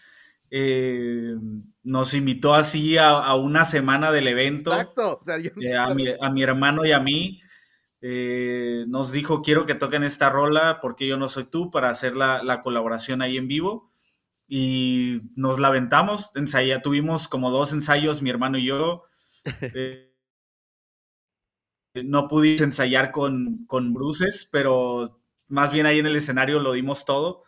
Eh, 0.52 1.36
nos 1.84 2.14
invitó 2.14 2.54
así 2.54 2.98
a, 2.98 3.34
una 3.36 3.66
semana 3.66 4.12
del 4.12 4.28
evento. 4.28 4.72
Exacto. 4.72 5.22
Eh, 5.28 5.76
a, 5.78 6.30
mi, 6.30 6.44
hermano 6.44 6.86
y 6.86 6.92
a 6.92 7.00
mí. 7.00 7.42
Eh, 8.02 8.86
nos 8.88 9.12
dijo, 9.12 9.42
quiero 9.42 9.66
que 9.66 9.74
toquen 9.74 10.04
esta 10.04 10.30
rola 10.30 10.80
porque 10.80 11.08
yo 11.08 11.18
no 11.18 11.28
soy 11.28 11.46
tú 11.46 11.72
para 11.72 11.90
hacer 11.90 12.16
la, 12.16 12.62
colaboración 12.62 13.22
ahí 13.22 13.38
en 13.38 13.48
vivo. 13.48 13.92
Y 14.48 15.22
nos 15.36 15.60
la 15.60 15.70
aventamos, 15.70 16.32
ensaya, 16.36 16.82
tuvimos 16.82 17.28
como 17.28 17.50
dos 17.52 17.74
ensayos, 17.74 18.22
mi 18.22 18.30
hermano 18.30 18.58
y 18.58 18.66
yo. 18.66 19.04
no 22.04 22.28
pudimos 22.28 22.62
ensayar 22.62 23.12
con, 23.12 23.66
con 23.66 23.94
Bruces, 23.94 24.48
pero 24.52 25.20
más 25.48 25.72
bien 25.72 25.86
ahí 25.86 26.00
en 26.00 26.06
el 26.06 26.16
escenario 26.16 26.60
lo 26.60 26.74
dimos 26.74 27.06
todo. 27.06 27.44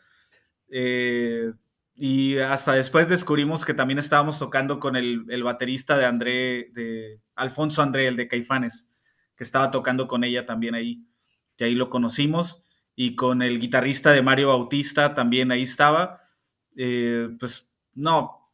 Eh, 0.69 1.51
y 1.95 2.37
hasta 2.37 2.73
después 2.73 3.09
descubrimos 3.09 3.65
que 3.65 3.73
también 3.73 3.97
estábamos 3.97 4.37
tocando 4.37 4.79
con 4.79 4.95
el, 4.95 5.25
baterista 5.43 5.97
de 5.97 6.05
André, 6.05 6.69
de 6.73 7.21
Alfonso 7.35 7.81
André, 7.81 8.07
el 8.07 8.15
de 8.15 8.27
Caifanes, 8.27 8.87
que 9.35 9.43
estaba 9.43 9.71
tocando 9.71 10.07
con 10.07 10.23
ella 10.23 10.45
también 10.45 10.75
ahí. 10.75 11.03
Y 11.57 11.63
ahí 11.63 11.73
lo 11.73 11.89
conocimos. 11.89 12.63
Y 12.95 13.15
con 13.15 13.41
el 13.41 13.59
guitarrista 13.59 14.11
de 14.11 14.21
Mario 14.21 14.49
Bautista 14.49 15.15
también 15.15 15.51
ahí 15.51 15.63
estaba. 15.63 16.19
Eh, 16.77 17.29
pues 17.39 17.71
no, 17.95 18.51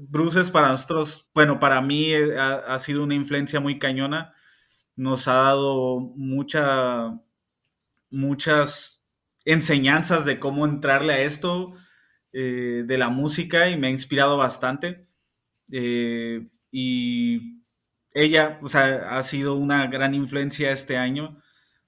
Bruces 0.00 0.50
para 0.50 0.68
nosotros, 0.70 1.30
bueno, 1.34 1.60
para 1.60 1.80
mí 1.80 2.12
eh, 2.12 2.36
ha 2.38 2.78
sido 2.78 3.04
una 3.04 3.14
influencia 3.14 3.60
muy 3.60 3.78
cañona 3.78 4.34
nos 4.96 5.28
ha 5.28 5.34
dado 5.34 6.00
mucha, 6.16 7.20
muchas 8.10 9.02
enseñanzas 9.44 10.24
de 10.24 10.38
cómo 10.40 10.66
entrarle 10.66 11.14
a 11.14 11.20
esto. 11.22 11.72
eh, 12.32 12.84
de 12.86 12.98
la 12.98 13.08
música 13.10 13.70
y 13.70 13.76
me 13.78 13.88
ha 13.88 13.90
inspirado 13.90 14.36
bastante. 14.36 15.06
y 16.70 17.62
ella, 18.14 18.58
o 18.62 18.68
sea, 18.68 19.18
ha 19.18 19.22
sido 19.22 19.54
una 19.54 19.86
gran 19.88 20.14
influencia 20.14 20.72
este 20.72 20.96
año 20.96 21.38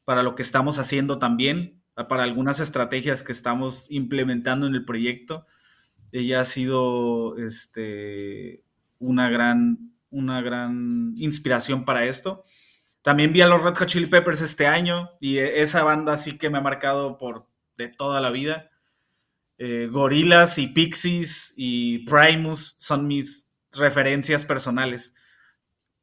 para 0.04 0.22
lo 0.22 0.34
que 0.34 0.42
estamos 0.42 0.78
haciendo 0.78 1.18
también, 1.18 1.79
para 1.94 2.22
algunas 2.22 2.60
estrategias 2.60 3.22
que 3.22 3.32
estamos 3.32 3.86
implementando 3.90 4.66
en 4.66 4.74
el 4.74 4.84
proyecto. 4.84 5.46
Ella 6.12 6.40
ha 6.40 6.44
sido 6.44 7.36
este, 7.38 8.64
una, 8.98 9.28
gran, 9.28 9.92
una 10.10 10.40
gran 10.40 11.14
inspiración 11.16 11.84
para 11.84 12.06
esto. 12.06 12.42
También 13.02 13.32
vi 13.32 13.40
a 13.40 13.46
los 13.46 13.62
Red 13.62 13.76
Hot 13.76 13.88
Chili 13.88 14.06
Peppers 14.06 14.40
este 14.40 14.66
año 14.66 15.10
y 15.20 15.38
esa 15.38 15.82
banda 15.82 16.16
sí 16.16 16.36
que 16.36 16.50
me 16.50 16.58
ha 16.58 16.62
marcado 16.62 17.16
por 17.18 17.46
de 17.76 17.88
toda 17.88 18.20
la 18.20 18.30
vida. 18.30 18.70
Eh, 19.58 19.88
Gorilas 19.90 20.58
y 20.58 20.68
Pixies 20.68 21.54
y 21.56 22.04
Primus 22.06 22.74
son 22.78 23.06
mis 23.06 23.48
referencias 23.72 24.44
personales. 24.44 25.14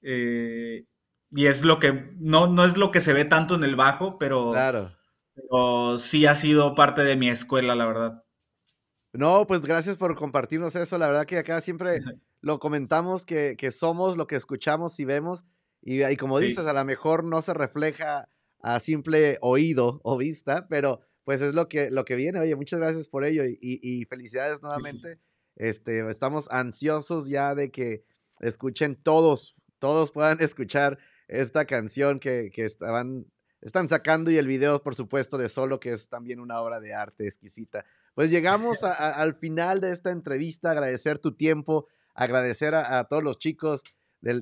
Eh, 0.01 0.85
y 1.31 1.45
es 1.47 1.63
lo 1.63 1.79
que, 1.79 2.13
no, 2.17 2.47
no 2.47 2.65
es 2.65 2.77
lo 2.77 2.91
que 2.91 3.01
se 3.01 3.13
ve 3.13 3.25
tanto 3.25 3.55
en 3.55 3.63
el 3.63 3.75
bajo, 3.75 4.17
pero. 4.17 4.51
Pero 5.37 5.97
sí 5.97 6.25
ha 6.25 6.35
sido 6.35 6.73
parte 6.75 7.03
de 7.03 7.15
mi 7.15 7.29
escuela, 7.29 7.75
la 7.75 7.85
verdad. 7.85 8.23
No, 9.13 9.47
pues 9.47 9.61
gracias 9.61 9.97
por 9.97 10.15
compartirnos 10.15 10.75
eso. 10.75 10.97
La 10.97 11.07
verdad 11.07 11.25
que 11.25 11.37
acá 11.37 11.61
siempre 11.61 11.99
lo 12.41 12.59
comentamos 12.59 13.25
que, 13.25 13.55
que 13.57 13.71
somos 13.71 14.17
lo 14.17 14.27
que 14.27 14.35
escuchamos 14.35 14.99
y 14.99 15.05
vemos. 15.05 15.43
Y, 15.81 16.17
como 16.17 16.39
dices, 16.39 16.65
a 16.65 16.73
lo 16.73 16.83
mejor 16.83 17.23
no 17.23 17.41
se 17.41 17.53
refleja 17.53 18.27
a 18.61 18.79
simple 18.79 19.37
oído 19.41 20.01
o 20.03 20.17
vista, 20.17 20.67
pero 20.67 20.99
pues 21.23 21.39
es 21.41 21.53
lo 21.53 21.69
que, 21.69 21.89
lo 21.91 22.03
que 22.03 22.15
viene. 22.15 22.39
Oye, 22.39 22.55
muchas 22.55 22.79
gracias 22.79 23.07
por 23.07 23.23
ello 23.23 23.43
y, 23.45 24.05
felicidades 24.05 24.61
nuevamente. 24.61 25.21
este, 25.55 26.09
estamos 26.09 26.49
ansiosos 26.51 27.29
ya 27.29 27.55
de 27.55 27.71
que 27.71 28.03
escuchen 28.39 28.95
todos, 28.95 29.55
todos 29.79 30.11
puedan 30.11 30.39
escuchar 30.41 30.97
esta 31.27 31.65
canción 31.65 32.19
que, 32.19 32.49
que 32.53 32.65
estaban, 32.65 33.25
están 33.61 33.89
sacando 33.89 34.31
y 34.31 34.37
el 34.37 34.47
video, 34.47 34.81
por 34.81 34.95
supuesto, 34.95 35.37
de 35.37 35.49
Solo, 35.49 35.79
que 35.79 35.89
es 35.91 36.09
también 36.09 36.39
una 36.39 36.61
obra 36.61 36.79
de 36.79 36.93
arte 36.93 37.25
exquisita. 37.25 37.85
Pues 38.13 38.29
llegamos 38.29 38.83
al 38.83 39.35
final 39.35 39.81
de 39.81 39.91
esta 39.91 40.11
entrevista, 40.11 40.71
agradecer 40.71 41.19
tu 41.19 41.33
tiempo, 41.33 41.87
agradecer 42.13 42.75
a, 42.75 43.03
todos 43.05 43.23
los 43.23 43.37
chicos 43.37 43.83
de, 44.21 44.41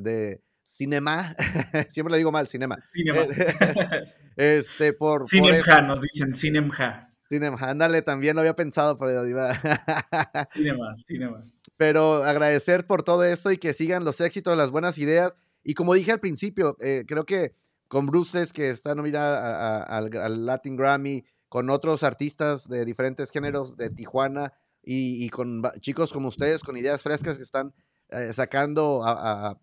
de 0.00 0.40
Cinema, 0.76 1.34
siempre 1.88 2.10
lo 2.10 2.16
digo 2.18 2.32
mal, 2.32 2.48
Cinema. 2.48 2.76
Cinema. 2.92 3.22
este, 4.36 4.92
por. 4.92 5.26
Cinemja, 5.26 5.80
nos 5.82 6.00
dicen 6.02 6.34
Cinemja. 6.34 7.10
Cinema, 7.28 7.58
ándale, 7.60 8.02
también 8.02 8.36
lo 8.36 8.40
había 8.40 8.54
pensado, 8.54 8.98
pero 8.98 9.26
iba. 9.26 9.58
cinema, 10.52 10.94
cinema. 10.94 11.44
Pero 11.76 12.24
agradecer 12.24 12.86
por 12.86 13.02
todo 13.02 13.24
esto 13.24 13.50
y 13.50 13.58
que 13.58 13.72
sigan 13.72 14.04
los 14.04 14.20
éxitos, 14.20 14.56
las 14.56 14.70
buenas 14.70 14.98
ideas. 14.98 15.36
Y 15.64 15.74
como 15.74 15.94
dije 15.94 16.12
al 16.12 16.20
principio, 16.20 16.76
eh, 16.80 17.04
creo 17.08 17.24
que 17.24 17.52
con 17.88 18.06
Bruces, 18.06 18.52
que 18.52 18.70
está 18.70 18.94
nominada 18.94 19.82
al, 19.82 20.46
Latin 20.46 20.76
Grammy, 20.76 21.24
con 21.48 21.70
otros 21.70 22.02
artistas 22.02 22.68
de 22.68 22.84
diferentes 22.84 23.30
géneros 23.30 23.76
de 23.76 23.90
Tijuana 23.90 24.52
y, 24.82 25.28
con 25.30 25.62
chicos 25.80 26.12
como 26.12 26.28
ustedes, 26.28 26.62
con 26.62 26.76
ideas 26.76 27.02
frescas 27.02 27.36
que 27.36 27.42
están 27.42 27.74
eh, 28.10 28.32
sacando 28.32 29.02
a, 29.04 29.58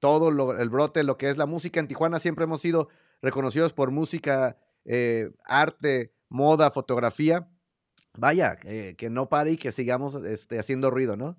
todo 0.00 0.28
el 0.28 0.68
brote, 0.68 1.02
lo 1.02 1.16
que 1.16 1.28
es 1.28 1.36
la 1.36 1.46
música. 1.46 1.80
En 1.80 1.88
Tijuana 1.88 2.20
siempre 2.20 2.44
hemos 2.44 2.60
sido 2.60 2.88
reconocidos 3.20 3.72
por 3.72 3.90
música, 3.90 4.56
eh, 4.84 5.30
arte, 5.44 6.14
moda, 6.28 6.70
fotografía. 6.70 7.48
Vaya, 8.16 8.56
que 8.56 9.08
no 9.10 9.28
pare 9.28 9.52
y 9.52 9.56
que 9.56 9.70
sigamos 9.70 10.14
este, 10.24 10.58
haciendo 10.58 10.90
ruido, 10.90 11.16
¿no? 11.16 11.36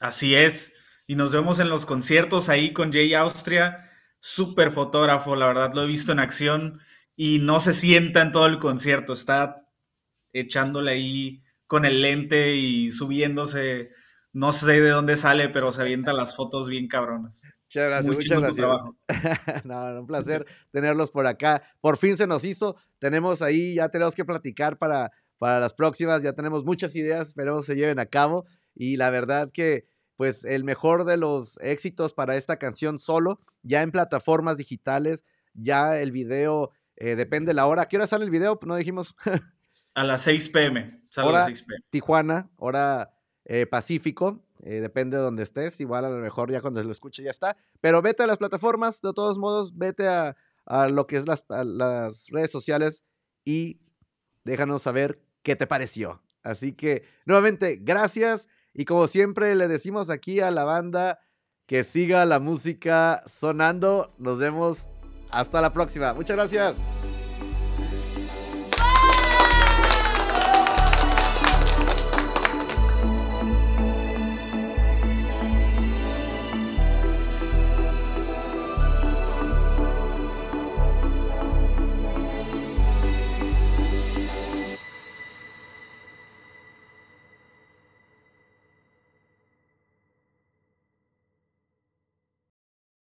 Así 0.00 0.34
es. 0.34 0.72
Y 1.06 1.16
nos 1.16 1.32
vemos 1.32 1.58
en 1.58 1.68
los 1.68 1.86
conciertos 1.86 2.48
ahí 2.48 2.72
con 2.72 2.92
Jay 2.92 3.14
Austria. 3.14 3.90
Súper 4.20 4.70
fotógrafo, 4.70 5.36
la 5.36 5.46
verdad, 5.46 5.72
lo 5.74 5.82
he 5.82 5.86
visto 5.86 6.12
en 6.12 6.18
acción 6.18 6.80
y 7.16 7.38
no 7.38 7.60
se 7.60 7.72
sienta 7.72 8.22
en 8.22 8.32
todo 8.32 8.46
el 8.46 8.58
concierto. 8.58 9.12
Está 9.12 9.66
echándole 10.32 10.92
ahí 10.92 11.42
con 11.66 11.84
el 11.84 12.02
lente 12.02 12.54
y 12.56 12.90
subiéndose 12.92 13.90
no 14.32 14.52
sé 14.52 14.80
de 14.80 14.90
dónde 14.90 15.16
sale, 15.16 15.48
pero 15.48 15.72
se 15.72 15.82
avienta 15.82 16.12
las 16.12 16.36
fotos 16.36 16.68
bien 16.68 16.86
cabronas. 16.86 17.42
Muchas 17.64 17.88
gracias, 17.88 18.14
muchas 18.14 18.54
gracias. 18.54 18.66
no, 19.64 20.00
un 20.00 20.06
placer 20.06 20.46
tenerlos 20.70 21.10
por 21.10 21.26
acá. 21.26 21.62
Por 21.80 21.96
fin 21.98 22.16
se 22.16 22.26
nos 22.26 22.44
hizo. 22.44 22.76
Tenemos 22.98 23.42
ahí, 23.42 23.74
ya 23.74 23.88
tenemos 23.88 24.14
que 24.14 24.24
platicar 24.24 24.78
para, 24.78 25.10
para 25.38 25.60
las 25.60 25.74
próximas. 25.74 26.22
Ya 26.22 26.34
tenemos 26.34 26.64
muchas 26.64 26.94
ideas, 26.94 27.28
esperemos 27.28 27.66
se 27.66 27.74
lleven 27.74 27.98
a 27.98 28.06
cabo. 28.06 28.46
Y 28.74 28.96
la 28.96 29.10
verdad 29.10 29.50
que, 29.52 29.86
pues, 30.18 30.44
el 30.44 30.64
mejor 30.64 31.04
de 31.04 31.16
los 31.16 31.58
éxitos 31.60 32.12
para 32.12 32.36
esta 32.36 32.56
canción 32.56 32.98
solo, 32.98 33.40
ya 33.62 33.82
en 33.82 33.92
plataformas 33.92 34.56
digitales, 34.56 35.24
ya 35.54 36.00
el 36.00 36.10
video, 36.10 36.72
eh, 36.96 37.14
depende 37.14 37.54
la 37.54 37.66
hora. 37.66 37.82
¿A 37.82 37.88
qué 37.88 37.98
hora 37.98 38.08
sale 38.08 38.24
el 38.24 38.30
video? 38.32 38.58
No 38.66 38.74
dijimos. 38.74 39.14
a 39.94 40.02
las 40.02 40.22
6 40.22 40.48
pm. 40.48 41.04
Sale 41.08 41.28
a 41.28 41.32
las 41.32 41.46
6 41.46 41.62
pm. 41.62 41.84
Tijuana, 41.90 42.50
hora 42.56 43.14
eh, 43.44 43.66
Pacífico. 43.66 44.44
Eh, 44.64 44.80
depende 44.80 45.16
de 45.16 45.22
donde 45.22 45.44
estés. 45.44 45.80
Igual 45.80 46.04
a 46.04 46.10
lo 46.10 46.18
mejor 46.18 46.50
ya 46.50 46.60
cuando 46.60 46.82
lo 46.82 46.90
escuche 46.90 47.22
ya 47.22 47.30
está. 47.30 47.56
Pero 47.80 48.02
vete 48.02 48.24
a 48.24 48.26
las 48.26 48.38
plataformas, 48.38 49.00
de 49.00 49.12
todos 49.12 49.38
modos, 49.38 49.78
vete 49.78 50.08
a, 50.08 50.34
lo 50.90 51.06
que 51.06 51.16
es 51.16 51.28
las, 51.28 51.44
las 51.48 52.26
redes 52.26 52.50
sociales 52.50 53.04
y 53.44 53.78
déjanos 54.42 54.82
saber 54.82 55.22
qué 55.44 55.54
te 55.54 55.68
pareció. 55.68 56.24
Así 56.42 56.72
que, 56.72 57.04
nuevamente, 57.24 57.78
gracias. 57.80 58.48
Y 58.72 58.84
como 58.84 59.08
siempre 59.08 59.54
le 59.56 59.68
decimos 59.68 60.10
aquí 60.10 60.40
a 60.40 60.50
la 60.50 60.64
banda 60.64 61.20
que 61.66 61.84
siga 61.84 62.24
la 62.24 62.40
música 62.40 63.22
sonando. 63.26 64.14
Nos 64.18 64.38
vemos 64.38 64.88
hasta 65.30 65.60
la 65.60 65.72
próxima. 65.72 66.14
Muchas 66.14 66.36
gracias. 66.36 66.76